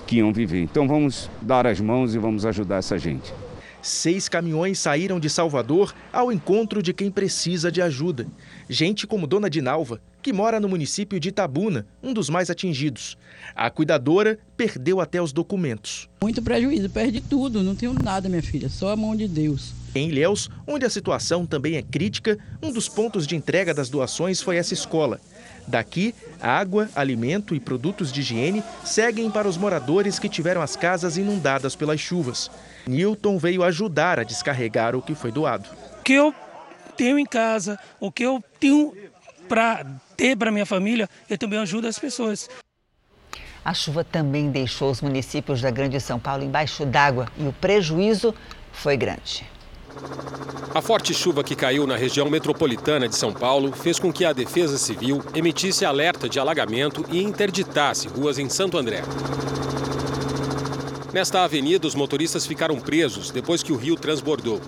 [0.06, 0.62] que iam viver.
[0.62, 3.34] Então vamos dar as mãos e vamos ajudar essa gente.
[3.82, 8.24] Seis caminhões saíram de Salvador ao encontro de quem precisa de ajuda.
[8.68, 13.18] Gente como Dona Dinalva, que mora no município de Itabuna, um dos mais atingidos.
[13.54, 16.08] A cuidadora perdeu até os documentos.
[16.22, 19.74] Muito prejuízo, perde tudo, não tenho nada, minha filha, só a mão de Deus.
[19.94, 24.40] Em Ilhéus, onde a situação também é crítica, um dos pontos de entrega das doações
[24.40, 25.20] foi essa escola.
[25.68, 31.18] Daqui, água, alimento e produtos de higiene seguem para os moradores que tiveram as casas
[31.18, 32.50] inundadas pelas chuvas.
[32.86, 35.68] Newton veio ajudar a descarregar o que foi doado.
[36.00, 36.34] O que eu
[36.96, 38.94] tenho em casa, o que eu tenho
[39.48, 39.84] para
[40.16, 42.48] ter para minha família, eu também ajudo as pessoas.
[43.64, 48.34] A chuva também deixou os municípios da Grande São Paulo embaixo d'água e o prejuízo
[48.72, 49.44] foi grande.
[50.74, 54.32] A forte chuva que caiu na região metropolitana de São Paulo fez com que a
[54.32, 59.02] Defesa Civil emitisse alerta de alagamento e interditasse ruas em Santo André.
[61.12, 64.60] Nesta avenida, os motoristas ficaram presos depois que o rio transbordou.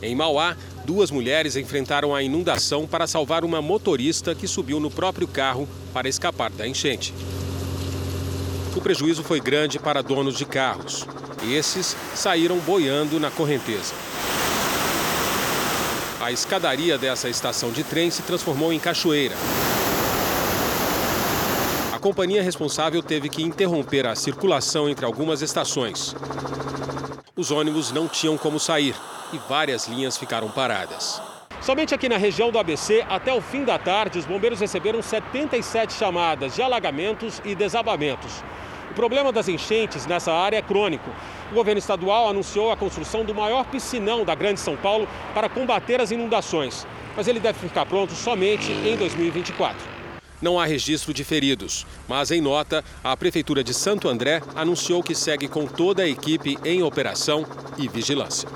[0.00, 0.56] Em Mauá,
[0.88, 6.08] duas mulheres enfrentaram a inundação para salvar uma motorista que subiu no próprio carro para
[6.08, 7.12] escapar da enchente.
[8.74, 11.06] O prejuízo foi grande para donos de carros.
[11.46, 13.92] Esses saíram boiando na correnteza.
[16.22, 19.34] A escadaria dessa estação de trem se transformou em cachoeira.
[21.92, 26.16] A companhia responsável teve que interromper a circulação entre algumas estações.
[27.36, 28.94] Os ônibus não tinham como sair
[29.32, 31.20] e várias linhas ficaram paradas.
[31.60, 35.92] Somente aqui na região do ABC, até o fim da tarde, os bombeiros receberam 77
[35.92, 38.42] chamadas de alagamentos e desabamentos.
[38.90, 41.10] O problema das enchentes nessa área é crônico.
[41.50, 46.00] O governo estadual anunciou a construção do maior piscinão da Grande São Paulo para combater
[46.00, 46.86] as inundações,
[47.16, 49.98] mas ele deve ficar pronto somente em 2024.
[50.40, 55.14] Não há registro de feridos, mas em nota, a Prefeitura de Santo André anunciou que
[55.14, 57.44] segue com toda a equipe em operação
[57.76, 58.48] e vigilância.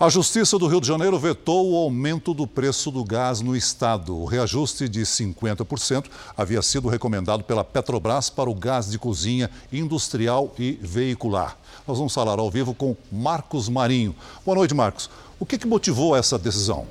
[0.00, 4.16] A Justiça do Rio de Janeiro vetou o aumento do preço do gás no estado.
[4.16, 10.54] O reajuste de 50% havia sido recomendado pela Petrobras para o gás de cozinha industrial
[10.58, 11.54] e veicular.
[11.86, 14.16] Nós vamos falar ao vivo com Marcos Marinho.
[14.42, 15.10] Boa noite, Marcos.
[15.38, 16.86] O que, que motivou essa decisão?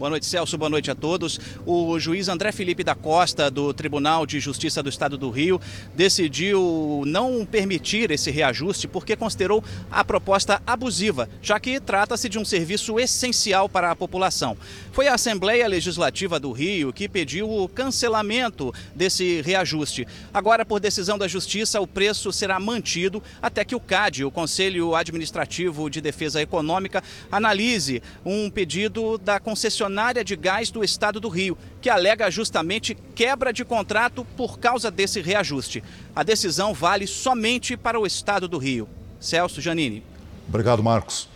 [0.00, 0.56] Boa noite, Celso.
[0.56, 1.38] Boa noite a todos.
[1.66, 5.60] O juiz André Felipe da Costa, do Tribunal de Justiça do Estado do Rio,
[5.94, 12.46] decidiu não permitir esse reajuste porque considerou a proposta abusiva, já que trata-se de um
[12.46, 14.56] serviço essencial para a população.
[14.90, 20.08] Foi a Assembleia Legislativa do Rio que pediu o cancelamento desse reajuste.
[20.32, 24.94] Agora, por decisão da Justiça, o preço será mantido até que o CAD, o Conselho
[24.94, 31.28] Administrativo de Defesa Econômica, analise um pedido da concessionária concessionária de gás do estado do
[31.28, 35.82] Rio, que alega justamente quebra de contrato por causa desse reajuste.
[36.14, 38.88] A decisão vale somente para o estado do Rio.
[39.18, 40.02] Celso Janini.
[40.48, 41.28] Obrigado, Marcos.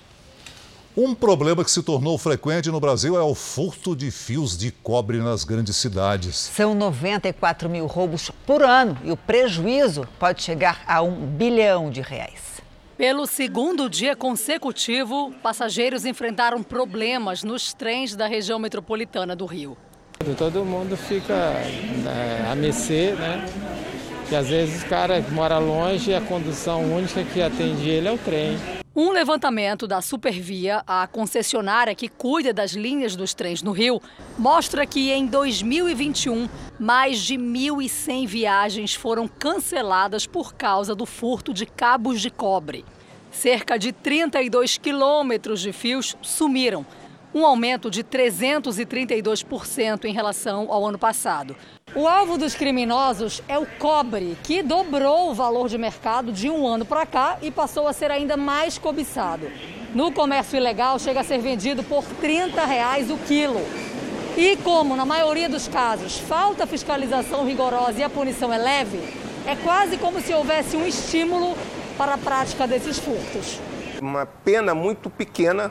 [0.97, 5.19] Um problema que se tornou frequente no Brasil é o furto de fios de cobre
[5.19, 6.37] nas grandes cidades.
[6.37, 12.01] São 94 mil roubos por ano e o prejuízo pode chegar a um bilhão de
[12.01, 12.54] reais.
[12.97, 19.77] Pelo segundo dia consecutivo, passageiros enfrentaram problemas nos trens da região metropolitana do Rio.
[20.39, 21.35] Todo mundo fica
[22.05, 23.45] né, a mercê, né?
[24.29, 28.13] Que às vezes o cara mora longe e a condução única que atende ele é
[28.13, 28.57] o trem.
[28.97, 34.01] Um levantamento da Supervia, a concessionária que cuida das linhas dos trens no Rio,
[34.39, 41.67] mostra que em 2021, mais de 1.100 viagens foram canceladas por causa do furto de
[41.67, 42.85] cabos de cobre.
[43.33, 46.87] Cerca de 32 quilômetros de fios sumiram,
[47.35, 51.57] um aumento de 332% em relação ao ano passado.
[51.97, 56.67] O alvo dos criminosos é o cobre, que dobrou o valor de mercado de um
[56.67, 59.49] ano para cá e passou a ser ainda mais cobiçado.
[59.95, 63.61] No comércio ilegal, chega a ser vendido por 30 reais o quilo.
[64.37, 68.99] E como, na maioria dos casos, falta fiscalização rigorosa e a punição é leve,
[69.47, 71.57] é quase como se houvesse um estímulo
[71.97, 73.61] para a prática desses furtos.
[74.03, 75.71] Uma pena muito pequena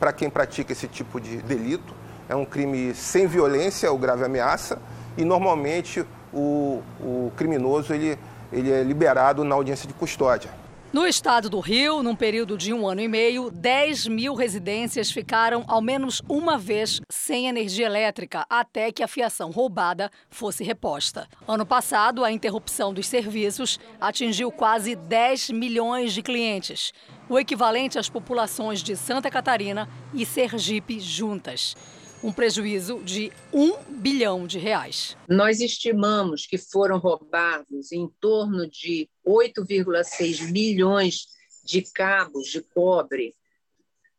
[0.00, 1.94] para quem pratica esse tipo de delito.
[2.28, 4.82] É um crime sem violência ou grave ameaça
[5.20, 8.18] e normalmente o, o criminoso ele,
[8.50, 10.50] ele é liberado na audiência de custódia.
[10.92, 15.62] No estado do Rio, num período de um ano e meio, 10 mil residências ficaram
[15.68, 21.28] ao menos uma vez sem energia elétrica até que a fiação roubada fosse reposta.
[21.46, 26.92] Ano passado, a interrupção dos serviços atingiu quase 10 milhões de clientes,
[27.28, 31.76] o equivalente às populações de Santa Catarina e Sergipe juntas
[32.22, 35.16] um prejuízo de um bilhão de reais.
[35.28, 41.26] Nós estimamos que foram roubados em torno de 8,6 milhões
[41.64, 43.34] de cabos de cobre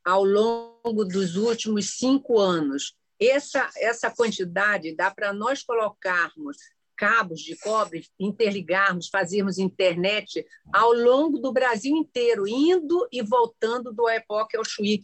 [0.04, 2.96] ao longo dos últimos cinco anos.
[3.20, 6.58] Essa, essa quantidade dá para nós colocarmos
[6.98, 14.08] cabos de cobre, interligarmos, fazermos internet ao longo do Brasil inteiro, indo e voltando do
[14.08, 15.04] Epoque ao Chuí.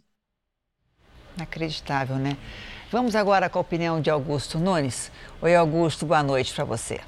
[1.35, 2.37] Inacreditável, né?
[2.89, 5.11] Vamos agora com a opinião de Augusto Nunes.
[5.41, 7.01] Oi, Augusto, boa noite para você.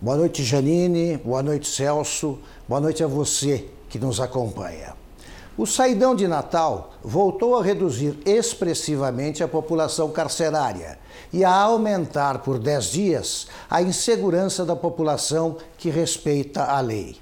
[0.00, 1.18] Boa noite, Janine.
[1.18, 2.38] Boa noite, Celso.
[2.66, 4.94] Boa noite a você que nos acompanha.
[5.54, 10.98] O saidão de Natal voltou a reduzir expressivamente a população carcerária
[11.30, 17.18] e a aumentar por 10 dias a insegurança da população que respeita a lei.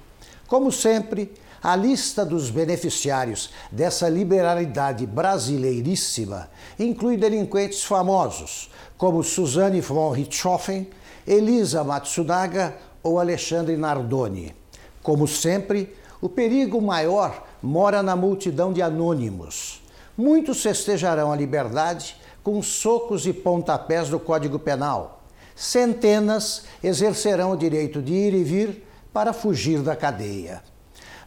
[0.47, 1.29] Como sempre,
[1.63, 10.89] a lista dos beneficiários dessa liberalidade brasileiríssima inclui delinquentes famosos, como Suzanne von Richthofen,
[11.25, 14.53] Elisa Matsunaga ou Alexandre Nardoni.
[15.01, 19.81] Como sempre, o perigo maior mora na multidão de anônimos.
[20.17, 25.23] Muitos festejarão a liberdade com socos e pontapés do Código Penal.
[25.55, 30.61] Centenas exercerão o direito de ir e vir para fugir da cadeia.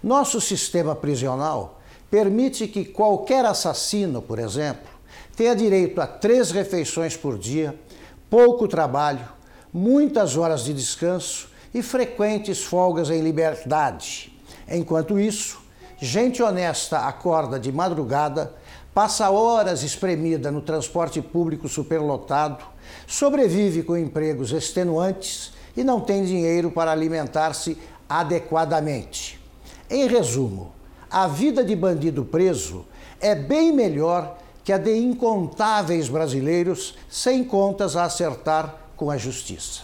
[0.03, 1.81] Nosso sistema prisional
[2.11, 4.89] permite que qualquer assassino, por exemplo,
[5.37, 7.79] tenha direito a três refeições por dia,
[8.31, 9.29] pouco trabalho,
[9.73, 14.33] muitas horas de descanso e frequentes folgas em liberdade.
[14.69, 15.61] Enquanto isso,
[15.99, 18.55] gente honesta acorda de madrugada,
[18.95, 22.65] passa horas espremida no transporte público superlotado,
[23.07, 27.77] sobrevive com empregos extenuantes e não tem dinheiro para alimentar-se
[28.09, 29.36] adequadamente.
[29.89, 30.73] Em resumo,
[31.11, 32.85] a vida de bandido preso
[33.21, 39.83] é bem melhor que a de incontáveis brasileiros sem contas a acertar com a justiça.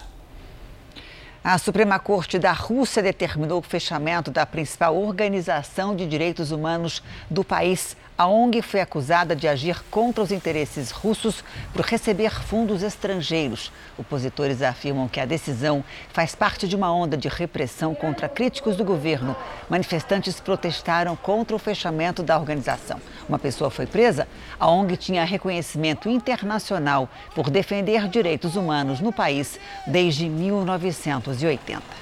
[1.45, 7.45] A Suprema Corte da Rússia determinou o fechamento da principal organização de direitos humanos do
[7.45, 13.72] país a ONG foi acusada de agir contra os interesses russos por receber fundos estrangeiros.
[13.96, 18.85] Opositores afirmam que a decisão faz parte de uma onda de repressão contra críticos do
[18.85, 19.35] governo.
[19.68, 23.01] Manifestantes protestaram contra o fechamento da organização.
[23.29, 24.29] Uma pessoa foi presa.
[24.61, 32.02] A ONG tinha reconhecimento internacional por defender direitos humanos no país desde 1980.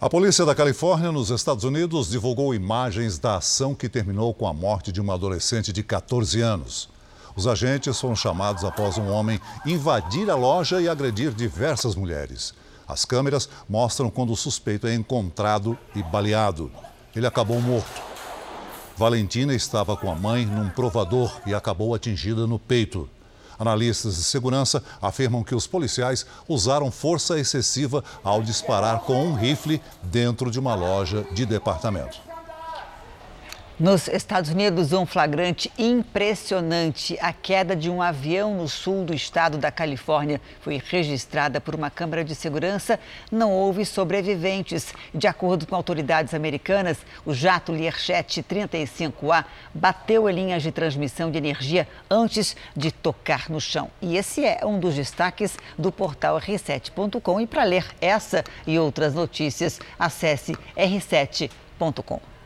[0.00, 4.52] A polícia da Califórnia, nos Estados Unidos, divulgou imagens da ação que terminou com a
[4.52, 6.88] morte de uma adolescente de 14 anos.
[7.36, 12.54] Os agentes foram chamados após um homem invadir a loja e agredir diversas mulheres.
[12.86, 16.70] As câmeras mostram quando o suspeito é encontrado e baleado.
[17.14, 18.02] Ele acabou morto.
[18.96, 23.08] Valentina estava com a mãe num provador e acabou atingida no peito.
[23.58, 29.82] Analistas de segurança afirmam que os policiais usaram força excessiva ao disparar com um rifle
[30.02, 32.27] dentro de uma loja de departamento.
[33.80, 37.16] Nos Estados Unidos, um flagrante impressionante.
[37.20, 41.88] A queda de um avião no sul do estado da Califórnia foi registrada por uma
[41.88, 42.98] câmera de segurança.
[43.30, 44.92] Não houve sobreviventes.
[45.14, 51.38] De acordo com autoridades americanas, o jato Learjet 35A bateu em linhas de transmissão de
[51.38, 53.92] energia antes de tocar no chão.
[54.02, 57.40] E esse é um dos destaques do portal r7.com.
[57.40, 62.37] E para ler essa e outras notícias, acesse r7.com.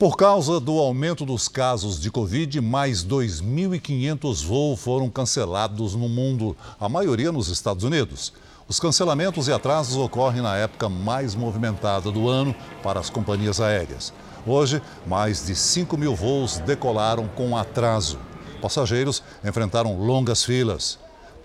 [0.00, 6.56] Por causa do aumento dos casos de Covid, mais 2.500 voos foram cancelados no mundo,
[6.80, 8.32] a maioria nos Estados Unidos.
[8.66, 14.10] Os cancelamentos e atrasos ocorrem na época mais movimentada do ano para as companhias aéreas.
[14.46, 18.18] Hoje, mais de 5 mil voos decolaram com atraso.
[18.62, 20.98] Passageiros enfrentaram longas filas.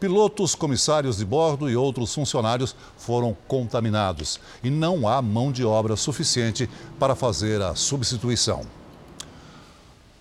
[0.06, 5.96] Pilotos, comissários de bordo e outros funcionários foram contaminados e não há mão de obra
[5.96, 8.68] suficiente para fazer a substituição.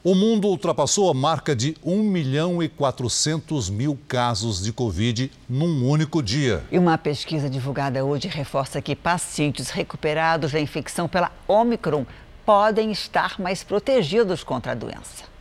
[0.03, 5.87] O mundo ultrapassou a marca de 1 milhão e 400 mil casos de Covid num
[5.87, 6.65] único dia.
[6.73, 12.07] E uma pesquisa divulgada hoje reforça que pacientes recuperados da infecção pela Omicron
[12.47, 15.34] podem estar mais protegidos contra a doença.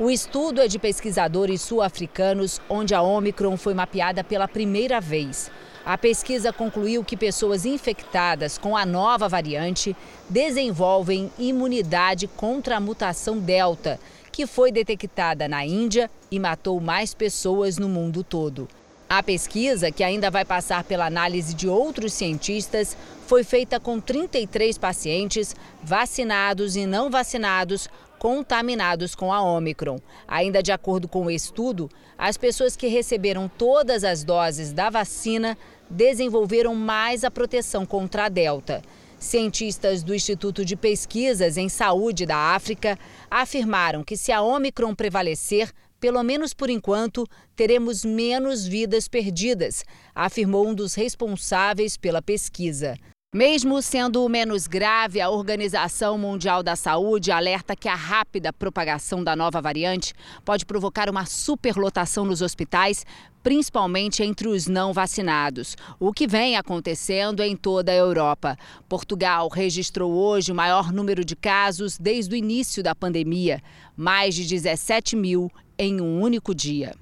[0.00, 5.50] O estudo é de pesquisadores sul-africanos, onde a Omicron foi mapeada pela primeira vez.
[5.84, 9.96] A pesquisa concluiu que pessoas infectadas com a nova variante
[10.30, 13.98] desenvolvem imunidade contra a mutação Delta,
[14.30, 18.68] que foi detectada na Índia e matou mais pessoas no mundo todo.
[19.10, 22.96] A pesquisa, que ainda vai passar pela análise de outros cientistas,
[23.26, 27.88] foi feita com 33 pacientes vacinados e não vacinados
[28.18, 29.98] contaminados com a Omicron.
[30.26, 35.56] Ainda de acordo com o estudo, as pessoas que receberam todas as doses da vacina
[35.88, 38.82] desenvolveram mais a proteção contra a Delta.
[39.18, 42.98] Cientistas do Instituto de Pesquisas em Saúde da África
[43.30, 50.68] afirmaram que se a Omicron prevalecer, pelo menos por enquanto, teremos menos vidas perdidas, afirmou
[50.68, 52.96] um dos responsáveis pela pesquisa.
[53.34, 59.36] Mesmo sendo menos grave, a Organização Mundial da Saúde alerta que a rápida propagação da
[59.36, 60.14] nova variante
[60.46, 63.04] pode provocar uma superlotação nos hospitais,
[63.42, 68.56] principalmente entre os não vacinados, o que vem acontecendo em toda a Europa.
[68.88, 73.60] Portugal registrou hoje o maior número de casos desde o início da pandemia,
[73.94, 76.94] mais de 17 mil em um único dia.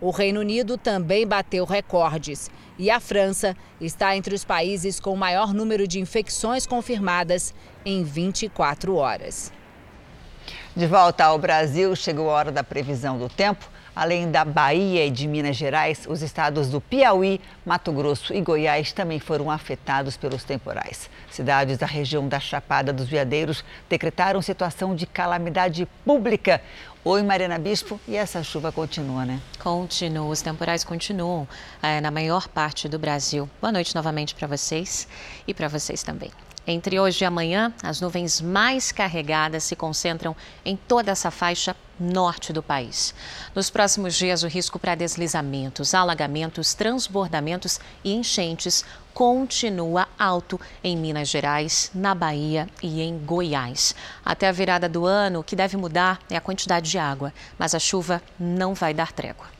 [0.00, 5.16] O Reino Unido também bateu recordes e a França está entre os países com o
[5.16, 7.54] maior número de infecções confirmadas
[7.84, 9.52] em 24 horas.
[10.74, 13.66] De volta ao Brasil, chegou a hora da previsão do tempo.
[13.96, 18.92] Além da Bahia e de Minas Gerais, os estados do Piauí, Mato Grosso e Goiás
[18.92, 21.08] também foram afetados pelos temporais.
[21.30, 26.60] Cidades da região da Chapada dos Veadeiros decretaram situação de calamidade pública.
[27.08, 29.40] Oi, Mariana Bispo, e essa chuva continua, né?
[29.60, 31.46] Continua, os temporais continuam
[31.80, 33.48] é, na maior parte do Brasil.
[33.60, 35.06] Boa noite novamente para vocês
[35.46, 36.32] e para vocês também.
[36.66, 42.52] Entre hoje e amanhã, as nuvens mais carregadas se concentram em toda essa faixa norte
[42.52, 43.14] do país.
[43.54, 51.28] Nos próximos dias, o risco para deslizamentos, alagamentos, transbordamentos e enchentes continua alto em Minas
[51.28, 53.94] Gerais, na Bahia e em Goiás.
[54.24, 57.76] Até a virada do ano, o que deve mudar é a quantidade de água, mas
[57.76, 59.55] a chuva não vai dar trégua.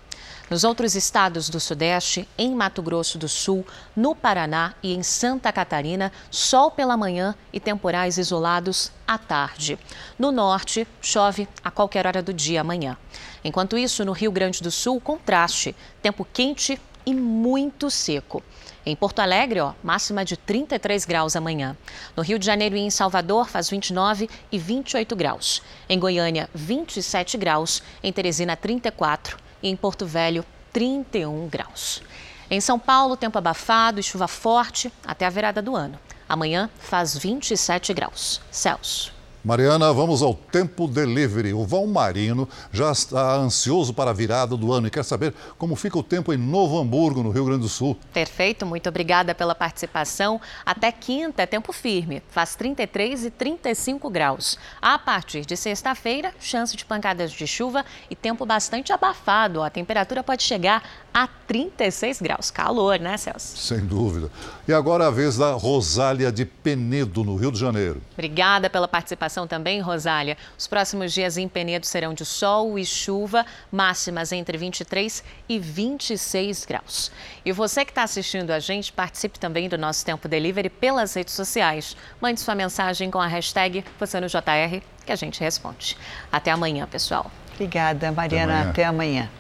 [0.49, 3.67] Nos outros estados do Sudeste, em Mato Grosso do Sul,
[3.97, 9.77] no Paraná e em Santa Catarina, sol pela manhã e temporais isolados à tarde.
[10.17, 12.97] No norte, chove a qualquer hora do dia amanhã.
[13.43, 18.41] Enquanto isso, no Rio Grande do Sul, contraste, tempo quente e muito seco.
[18.85, 21.77] Em Porto Alegre, ó, máxima de 33 graus amanhã.
[22.17, 25.61] No Rio de Janeiro e em Salvador, faz 29 e 28 graus.
[25.89, 27.83] Em Goiânia, 27 graus.
[28.01, 32.03] Em Teresina, 34 e em Porto Velho, 31 graus.
[32.51, 35.99] Em São Paulo, tempo abafado e chuva forte até a virada do ano.
[36.29, 38.41] Amanhã faz 27 graus.
[38.51, 39.16] Celso.
[39.47, 41.55] Mariana, vamos ao tempo delivery.
[41.55, 45.77] O Val Marino já está ansioso para a virada do ano e quer saber como
[45.77, 47.97] fica o tempo em Novo Hamburgo, no Rio Grande do Sul.
[48.13, 50.41] Perfeito, muito obrigada pela participação.
[50.65, 54.59] Até quinta é tempo firme, faz 33 e 35 graus.
[54.83, 59.63] A partir de sexta-feira, chance de pancadas de chuva e tempo bastante abafado.
[59.63, 60.83] A temperatura pode chegar
[61.15, 62.51] a 36 graus.
[62.51, 63.57] Calor, né, Celso?
[63.57, 64.29] Sem dúvida.
[64.67, 68.03] E agora a vez da Rosália de Penedo, no Rio de Janeiro.
[68.13, 70.37] Obrigada pela participação informação também, Rosália.
[70.59, 76.65] Os próximos dias em Penedo serão de sol e chuva, máximas entre 23 e 26
[76.65, 77.13] graus.
[77.45, 81.35] E você que está assistindo a gente, participe também do nosso Tempo Delivery pelas redes
[81.35, 81.97] sociais.
[82.21, 85.97] Mande sua mensagem com a hashtag você no JR que a gente responde.
[86.33, 87.31] Até amanhã, pessoal.
[87.55, 88.63] Obrigada, Mariana.
[88.63, 88.71] Até amanhã.
[88.71, 89.31] Até amanhã.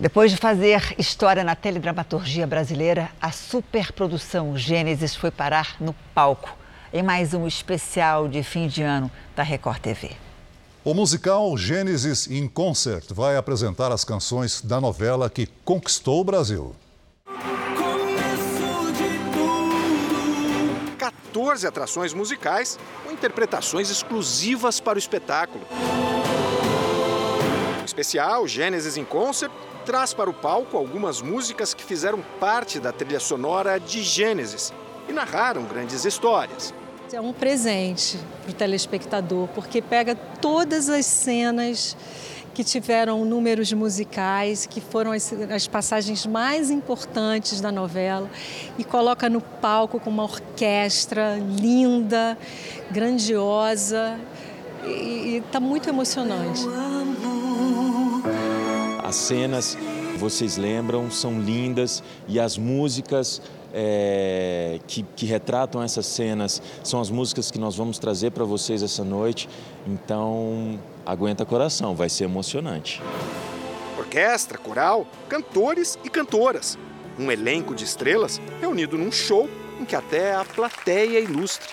[0.00, 6.56] Depois de fazer história na teledramaturgia brasileira, a superprodução Gênesis foi parar no palco
[6.92, 10.10] em mais um especial de fim de ano da Record TV.
[10.84, 16.74] O musical Gênesis in Concert vai apresentar as canções da novela que conquistou o Brasil.
[20.96, 25.64] 14 atrações musicais com interpretações exclusivas para o espetáculo.
[27.82, 29.52] O especial Gênesis in Concert
[29.84, 34.72] traz para o palco algumas músicas que fizeram parte da trilha sonora de Gênesis
[35.08, 36.74] e narraram grandes histórias.
[37.12, 41.96] É um presente para o telespectador, porque pega todas as cenas
[42.52, 48.28] que tiveram números musicais, que foram as, as, passagens mais importantes da novela,
[48.76, 52.36] e coloca no palco com uma orquestra linda,
[52.90, 54.18] grandiosa,
[54.84, 56.62] e está muito emocionante.
[59.04, 59.78] As cenas,
[60.18, 63.40] vocês lembram, são lindas e as músicas
[63.72, 68.82] é, que, que, retratam essas cenas são as músicas que nós vamos trazer para vocês
[68.82, 69.48] essa noite.
[69.86, 73.02] Então, aguenta coração, vai ser emocionante.
[73.98, 76.78] Orquestra, coral, cantores e cantoras.
[77.18, 79.48] Um elenco de estrelas reunido num show
[79.80, 81.68] em que até a plateia ilustre.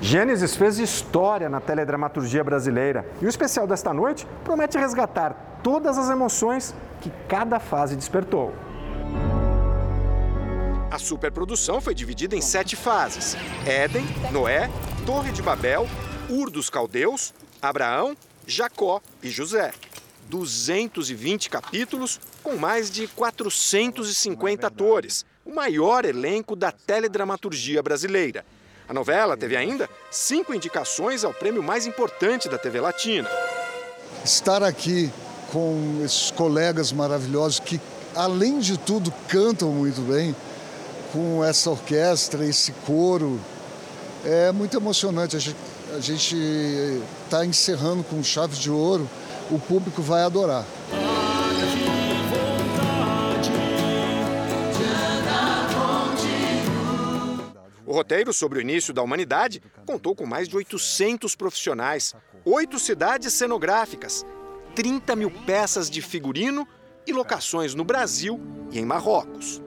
[0.00, 6.08] Gênesis fez história na teledramaturgia brasileira e o especial desta noite promete resgatar todas as
[6.08, 8.54] emoções que cada fase despertou.
[10.90, 13.36] A superprodução foi dividida em sete fases:
[13.66, 14.70] Éden, Noé,
[15.04, 15.86] Torre de Babel,
[16.30, 18.16] Ur dos Caldeus, Abraão,
[18.46, 19.72] Jacó e José.
[20.30, 28.44] 220 capítulos com mais de 450 atores, o maior elenco da teledramaturgia brasileira.
[28.88, 33.28] A novela teve ainda cinco indicações ao prêmio mais importante da TV Latina.
[34.24, 35.10] Estar aqui
[35.52, 37.80] com esses colegas maravilhosos que,
[38.14, 40.34] além de tudo, cantam muito bem,
[41.12, 43.40] com essa orquestra, esse coro,
[44.24, 45.36] é muito emocionante.
[45.36, 46.36] A gente
[47.24, 49.08] está encerrando com chave de ouro,
[49.50, 50.64] o público vai adorar.
[57.86, 63.32] O roteiro sobre o início da humanidade contou com mais de 800 profissionais, oito cidades
[63.32, 64.26] cenográficas,
[64.74, 66.68] 30 mil peças de figurino
[67.06, 68.38] e locações no Brasil
[68.70, 69.62] e em Marrocos.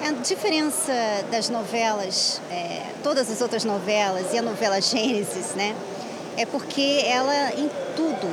[0.00, 0.92] A diferença
[1.30, 5.74] das novelas, é, todas as outras novelas e a novela Gênesis, né,
[6.36, 8.28] é porque ela, em tudo,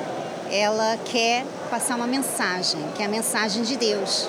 [0.52, 4.28] ela quer passar uma mensagem, que é a mensagem de Deus.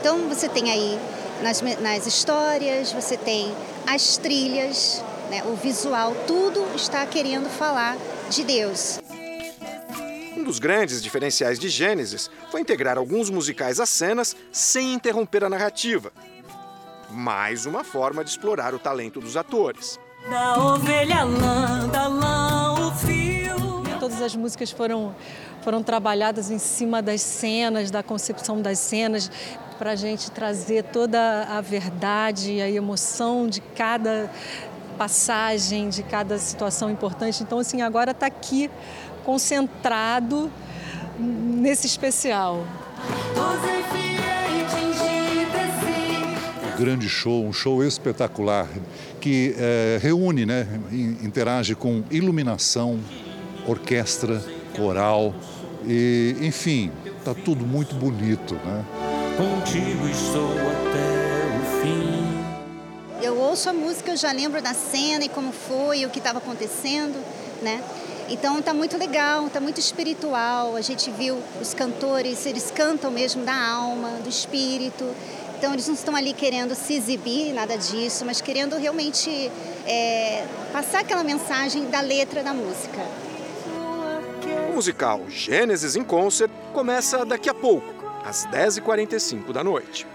[0.00, 0.98] Então você tem aí
[1.42, 3.54] nas, nas histórias, você tem
[3.86, 7.96] as trilhas, né, o visual, tudo está querendo falar
[8.30, 8.98] de Deus.
[10.36, 15.50] Um dos grandes diferenciais de Gênesis foi integrar alguns musicais às cenas sem interromper a
[15.50, 16.10] narrativa.
[17.10, 19.98] Mais uma forma de explorar o talento dos atores.
[20.28, 23.82] Da ovelha lã, da lã, o fio.
[23.98, 25.14] Todas as músicas foram,
[25.62, 29.30] foram trabalhadas em cima das cenas, da concepção das cenas,
[29.78, 34.30] para a gente trazer toda a verdade e a emoção de cada
[34.98, 37.42] passagem, de cada situação importante.
[37.42, 38.70] Então, assim, agora está aqui
[39.24, 40.50] concentrado
[41.18, 42.66] nesse especial.
[46.80, 48.66] Grande show, um show espetacular
[49.20, 50.66] que é, reúne, né,
[51.22, 52.98] interage com iluminação,
[53.66, 54.42] orquestra,
[54.74, 55.34] coral
[55.86, 58.84] e, enfim, está tudo muito bonito, né?
[59.40, 63.24] contigo estou até o fim.
[63.24, 66.38] Eu ouço a música, eu já lembro da cena e como foi, o que estava
[66.38, 67.18] acontecendo,
[67.62, 67.82] né?
[68.28, 70.76] Então está muito legal, está muito espiritual.
[70.76, 75.04] A gente viu os cantores, eles cantam mesmo da alma, do espírito.
[75.60, 79.52] Então eles não estão ali querendo se exibir, nada disso, mas querendo realmente
[79.86, 82.98] é, passar aquela mensagem da letra da música.
[84.70, 87.92] O musical Gênesis em Concert começa daqui a pouco
[88.24, 90.06] às 10h45 da noite.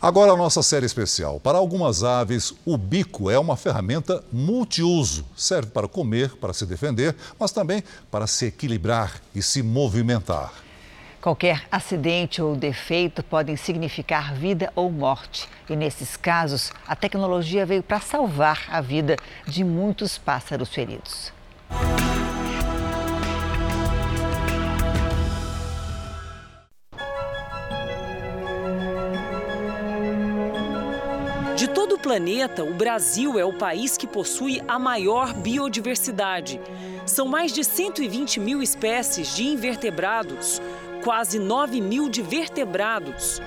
[0.00, 1.40] Agora a nossa série especial.
[1.40, 5.26] Para algumas aves, o bico é uma ferramenta multiuso.
[5.36, 10.52] Serve para comer, para se defender, mas também para se equilibrar e se movimentar.
[11.20, 15.48] Qualquer acidente ou defeito podem significar vida ou morte.
[15.68, 19.16] E nesses casos, a tecnologia veio para salvar a vida
[19.48, 21.32] de muitos pássaros feridos.
[32.08, 36.58] Planeta, o Brasil é o país que possui a maior biodiversidade.
[37.04, 40.58] São mais de 120 mil espécies de invertebrados,
[41.04, 43.42] quase 9 mil de vertebrados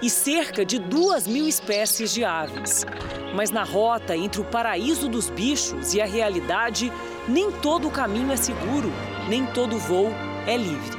[0.00, 2.86] e cerca de 2 mil espécies de aves.
[3.34, 6.90] Mas na rota entre o paraíso dos bichos e a realidade,
[7.28, 8.90] nem todo o caminho é seguro,
[9.28, 10.08] nem todo voo
[10.46, 10.98] é livre.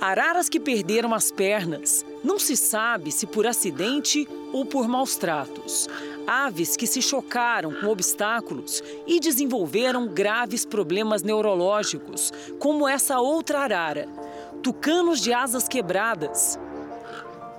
[0.00, 2.04] Araras que perderam as pernas.
[2.22, 5.88] Não se sabe se por acidente ou por maus tratos.
[6.26, 14.08] Aves que se chocaram com obstáculos e desenvolveram graves problemas neurológicos, como essa outra arara.
[14.62, 16.58] Tucanos de asas quebradas.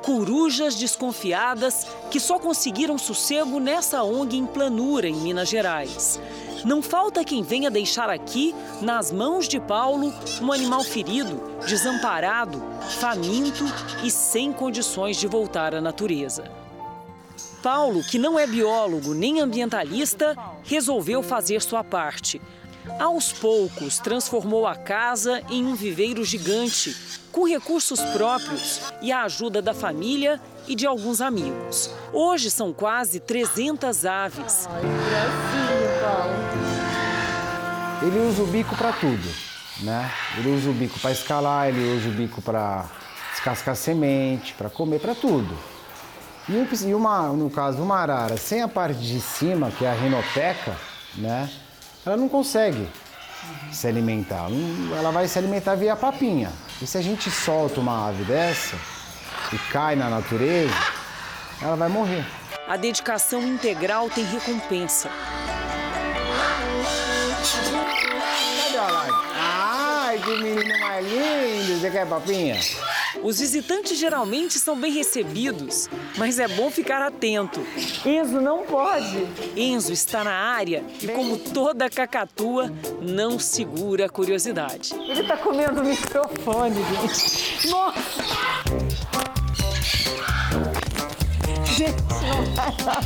[0.06, 6.20] Corujas desconfiadas que só conseguiram sossego nessa ONG em Planura, em Minas Gerais.
[6.66, 12.62] Não falta quem venha deixar aqui, nas mãos de Paulo, um animal ferido, desamparado,
[13.00, 13.64] faminto
[14.04, 16.52] e sem condições de voltar à natureza.
[17.62, 22.42] Paulo, que não é biólogo nem ambientalista, resolveu fazer sua parte.
[23.00, 26.96] Aos poucos, transformou a casa em um viveiro gigante,
[27.32, 31.92] com recursos próprios e a ajuda da família e de alguns amigos.
[32.14, 34.68] Hoje são quase 300 aves.
[38.02, 39.28] Ele usa o bico para tudo,
[39.82, 40.12] né?
[40.38, 42.86] Ele usa o bico para escalar, ele usa o bico para
[43.32, 45.58] descascar semente, para comer, para tudo.
[46.48, 50.78] E uma, no caso, uma arara sem a parte de cima, que é a rinopeca,
[51.16, 51.50] né?
[52.06, 52.88] Ela não consegue
[53.72, 54.48] se alimentar.
[54.96, 56.52] Ela vai se alimentar via papinha.
[56.82, 58.78] E se a gente solta uma ave dessa
[59.52, 60.74] e cai na natureza,
[61.62, 62.26] ela vai morrer.
[62.68, 65.10] A dedicação integral tem recompensa.
[70.28, 71.80] Que menino mais lindo!
[71.80, 72.60] Você quer papinha?
[73.24, 77.66] Os visitantes geralmente são bem recebidos, mas é bom ficar atento.
[78.06, 79.26] Enzo não pode.
[79.56, 82.72] Enzo está na área e, como toda cacatua,
[83.02, 84.94] não segura a curiosidade.
[84.96, 87.70] Ele está comendo o microfone, gente.
[87.70, 88.24] Nossa!
[91.66, 93.04] Gente, não vai dar.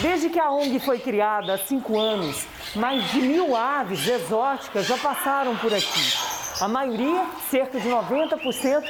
[0.00, 4.96] Desde que a ONG foi criada há cinco anos, mais de mil aves exóticas já
[4.96, 6.12] passaram por aqui.
[6.60, 8.84] A maioria, cerca de 90%,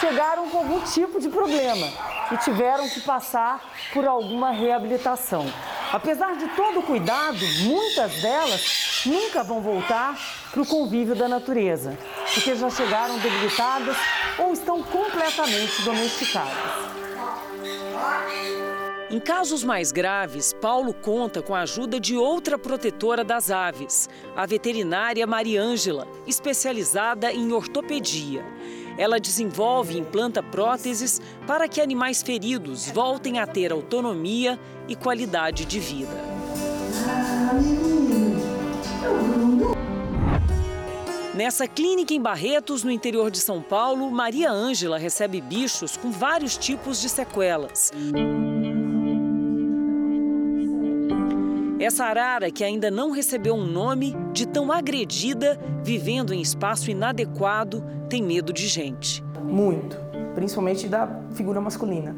[0.00, 1.88] chegaram com algum tipo de problema
[2.30, 3.60] e tiveram que passar
[3.92, 5.46] por alguma reabilitação.
[5.92, 10.16] Apesar de todo o cuidado, muitas delas nunca vão voltar
[10.50, 11.96] para o convívio da natureza,
[12.34, 13.96] porque já chegaram debilitadas
[14.38, 16.85] ou estão completamente domesticadas.
[19.08, 24.44] Em casos mais graves, Paulo conta com a ajuda de outra protetora das aves, a
[24.44, 28.44] veterinária Mariângela, especializada em ortopedia.
[28.98, 35.64] Ela desenvolve e implanta próteses para que animais feridos voltem a ter autonomia e qualidade
[35.64, 36.16] de vida.
[41.32, 46.56] Nessa clínica em Barretos, no interior de São Paulo, Maria Ângela recebe bichos com vários
[46.56, 47.92] tipos de sequelas.
[51.86, 57.80] Essa arara, que ainda não recebeu um nome, de tão agredida, vivendo em espaço inadequado,
[58.08, 59.22] tem medo de gente.
[59.44, 59.96] Muito,
[60.34, 62.16] principalmente da figura masculina.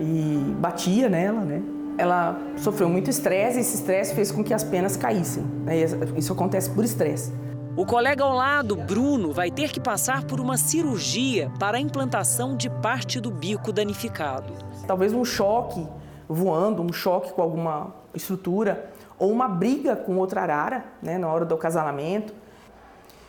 [0.00, 1.62] E batia nela, né?
[1.96, 5.44] Ela sofreu muito estresse e esse estresse fez com que as penas caíssem.
[5.64, 5.84] Né?
[6.16, 7.32] Isso acontece por estresse.
[7.76, 12.56] O colega ao lado, Bruno, vai ter que passar por uma cirurgia para a implantação
[12.56, 14.52] de parte do bico danificado.
[14.84, 15.86] Talvez um choque
[16.28, 21.44] voando, um choque com alguma estrutura, ou uma briga com outra arara, né, na hora
[21.44, 22.34] do acasalamento.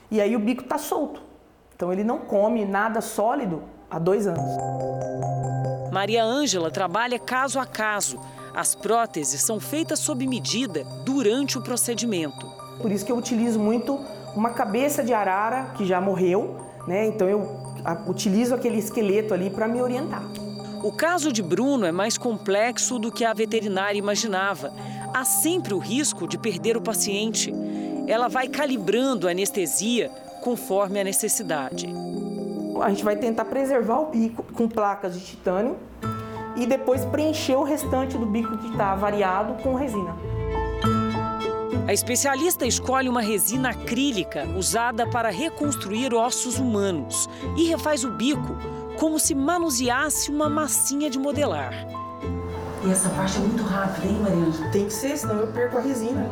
[0.10, 1.22] E aí o bico está solto.
[1.76, 4.44] Então ele não come nada sólido há dois anos.
[5.92, 8.20] Maria Ângela trabalha caso a caso.
[8.56, 12.46] As próteses são feitas sob medida durante o procedimento.
[12.82, 14.00] Por isso que eu utilizo muito
[14.36, 16.58] uma cabeça de arara que já morreu,
[16.88, 17.08] né?
[17.08, 17.68] Então eu
[18.08, 20.24] utilizo aquele esqueleto ali para me orientar.
[20.84, 24.72] O caso de Bruno é mais complexo do que a veterinária imaginava.
[25.14, 27.54] Há sempre o risco de perder o paciente.
[28.08, 30.10] Ela vai calibrando a anestesia
[30.42, 31.88] conforme a necessidade.
[32.82, 35.78] A gente vai tentar preservar o bico com placas de titânio
[36.56, 40.16] e depois preencher o restante do bico que está variado com resina.
[41.88, 48.58] A especialista escolhe uma resina acrílica usada para reconstruir ossos humanos e refaz o bico
[49.00, 51.97] como se manuseasse uma massinha de modelar.
[52.88, 54.72] E essa parte é muito rápida, hein, Mariana?
[54.72, 56.26] Tem que ser, senão eu perco a resina.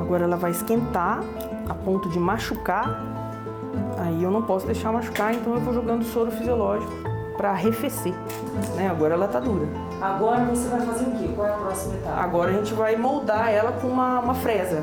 [0.00, 1.22] Agora ela vai esquentar
[1.68, 3.04] a ponto de machucar.
[3.98, 6.90] Aí eu não posso deixar machucar, então eu vou jogando soro fisiológico
[7.36, 8.14] para arrefecer.
[8.76, 8.88] Né?
[8.88, 9.68] Agora ela tá dura.
[10.00, 11.28] Agora você vai fazer o quê?
[11.36, 12.18] Qual é a próxima etapa?
[12.18, 14.82] Agora a gente vai moldar ela com uma, uma fresa.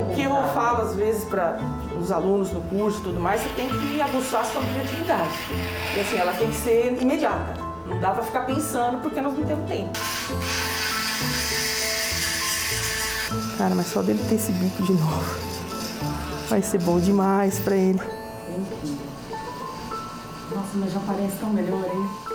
[0.00, 1.58] O que eu falo às vezes para
[2.04, 5.30] os alunos no curso e tudo mais, você tem que aguçar a sua criatividade.
[5.96, 7.54] E assim, ela tem que ser imediata.
[7.86, 9.98] Não dá para ficar pensando porque nós não temos tempo.
[13.56, 15.54] Cara, mas só dele ter esse bico de novo
[16.48, 18.00] vai ser bom demais para ele.
[20.54, 22.34] Nossa, mas já parece tão melhor, hein?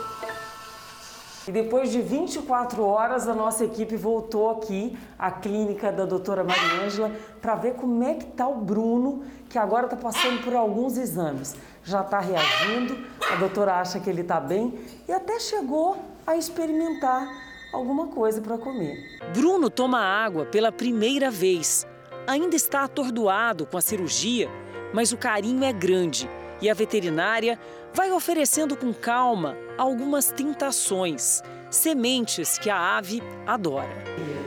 [1.49, 7.11] E depois de 24 horas, a nossa equipe voltou aqui à clínica da doutora Mariângela
[7.41, 11.55] para ver como é que tá o Bruno, que agora está passando por alguns exames.
[11.83, 12.97] Já está reagindo,
[13.31, 17.27] a doutora acha que ele está bem e até chegou a experimentar
[17.73, 19.19] alguma coisa para comer.
[19.33, 21.87] Bruno toma água pela primeira vez.
[22.27, 24.47] Ainda está atordoado com a cirurgia,
[24.93, 26.29] mas o carinho é grande
[26.61, 27.59] e a veterinária
[27.93, 31.41] vai oferecendo com calma algumas tentações,
[31.71, 33.89] sementes que a ave adora.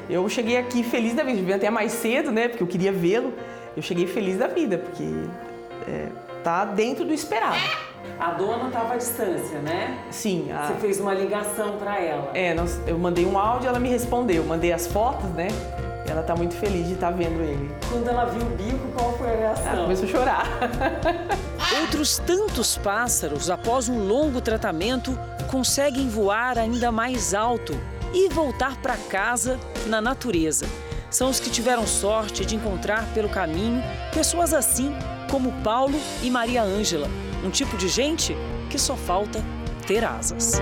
[0.09, 2.49] Eu cheguei aqui feliz da vida, vim até mais cedo, né?
[2.49, 3.33] Porque eu queria vê-lo.
[3.77, 5.05] Eu cheguei feliz da vida, porque
[5.89, 6.09] é,
[6.45, 7.57] tá dentro do esperado.
[8.19, 9.99] A dona estava à distância, né?
[10.11, 10.51] Sim.
[10.53, 10.67] A...
[10.67, 12.31] Você fez uma ligação para ela.
[12.35, 14.45] É, nós, eu mandei um áudio, ela me respondeu.
[14.45, 15.49] Mandei as fotos, né?
[16.07, 17.71] Ela tá muito feliz de estar tá vendo ele.
[17.91, 19.67] Quando ela viu o bico, qual foi a reação?
[19.67, 20.47] Ela começou a chorar.
[21.81, 25.19] Outros tantos pássaros, após um longo tratamento,
[25.51, 27.73] conseguem voar ainda mais alto
[28.13, 30.67] e voltar para casa na natureza.
[31.13, 33.83] São os que tiveram sorte de encontrar pelo caminho
[34.15, 34.95] pessoas assim
[35.31, 37.09] como Paulo e Maria Ângela,
[37.45, 38.35] um tipo de gente
[38.71, 39.45] que só falta
[39.87, 40.61] ter asas.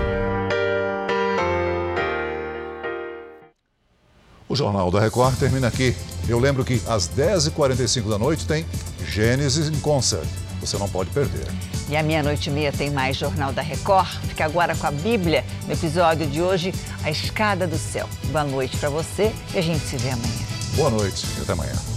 [4.51, 5.95] O Jornal da Record termina aqui.
[6.27, 8.65] Eu lembro que às 10h45 da noite tem
[9.07, 10.27] Gênesis em Concert.
[10.59, 11.47] Você não pode perder.
[11.87, 14.09] E à meia-noite e meia tem mais Jornal da Record.
[14.27, 15.45] Fica agora com a Bíblia.
[15.65, 18.09] No episódio de hoje, A Escada do Céu.
[18.25, 20.45] Boa noite para você e a gente se vê amanhã.
[20.75, 21.90] Boa noite e até amanhã.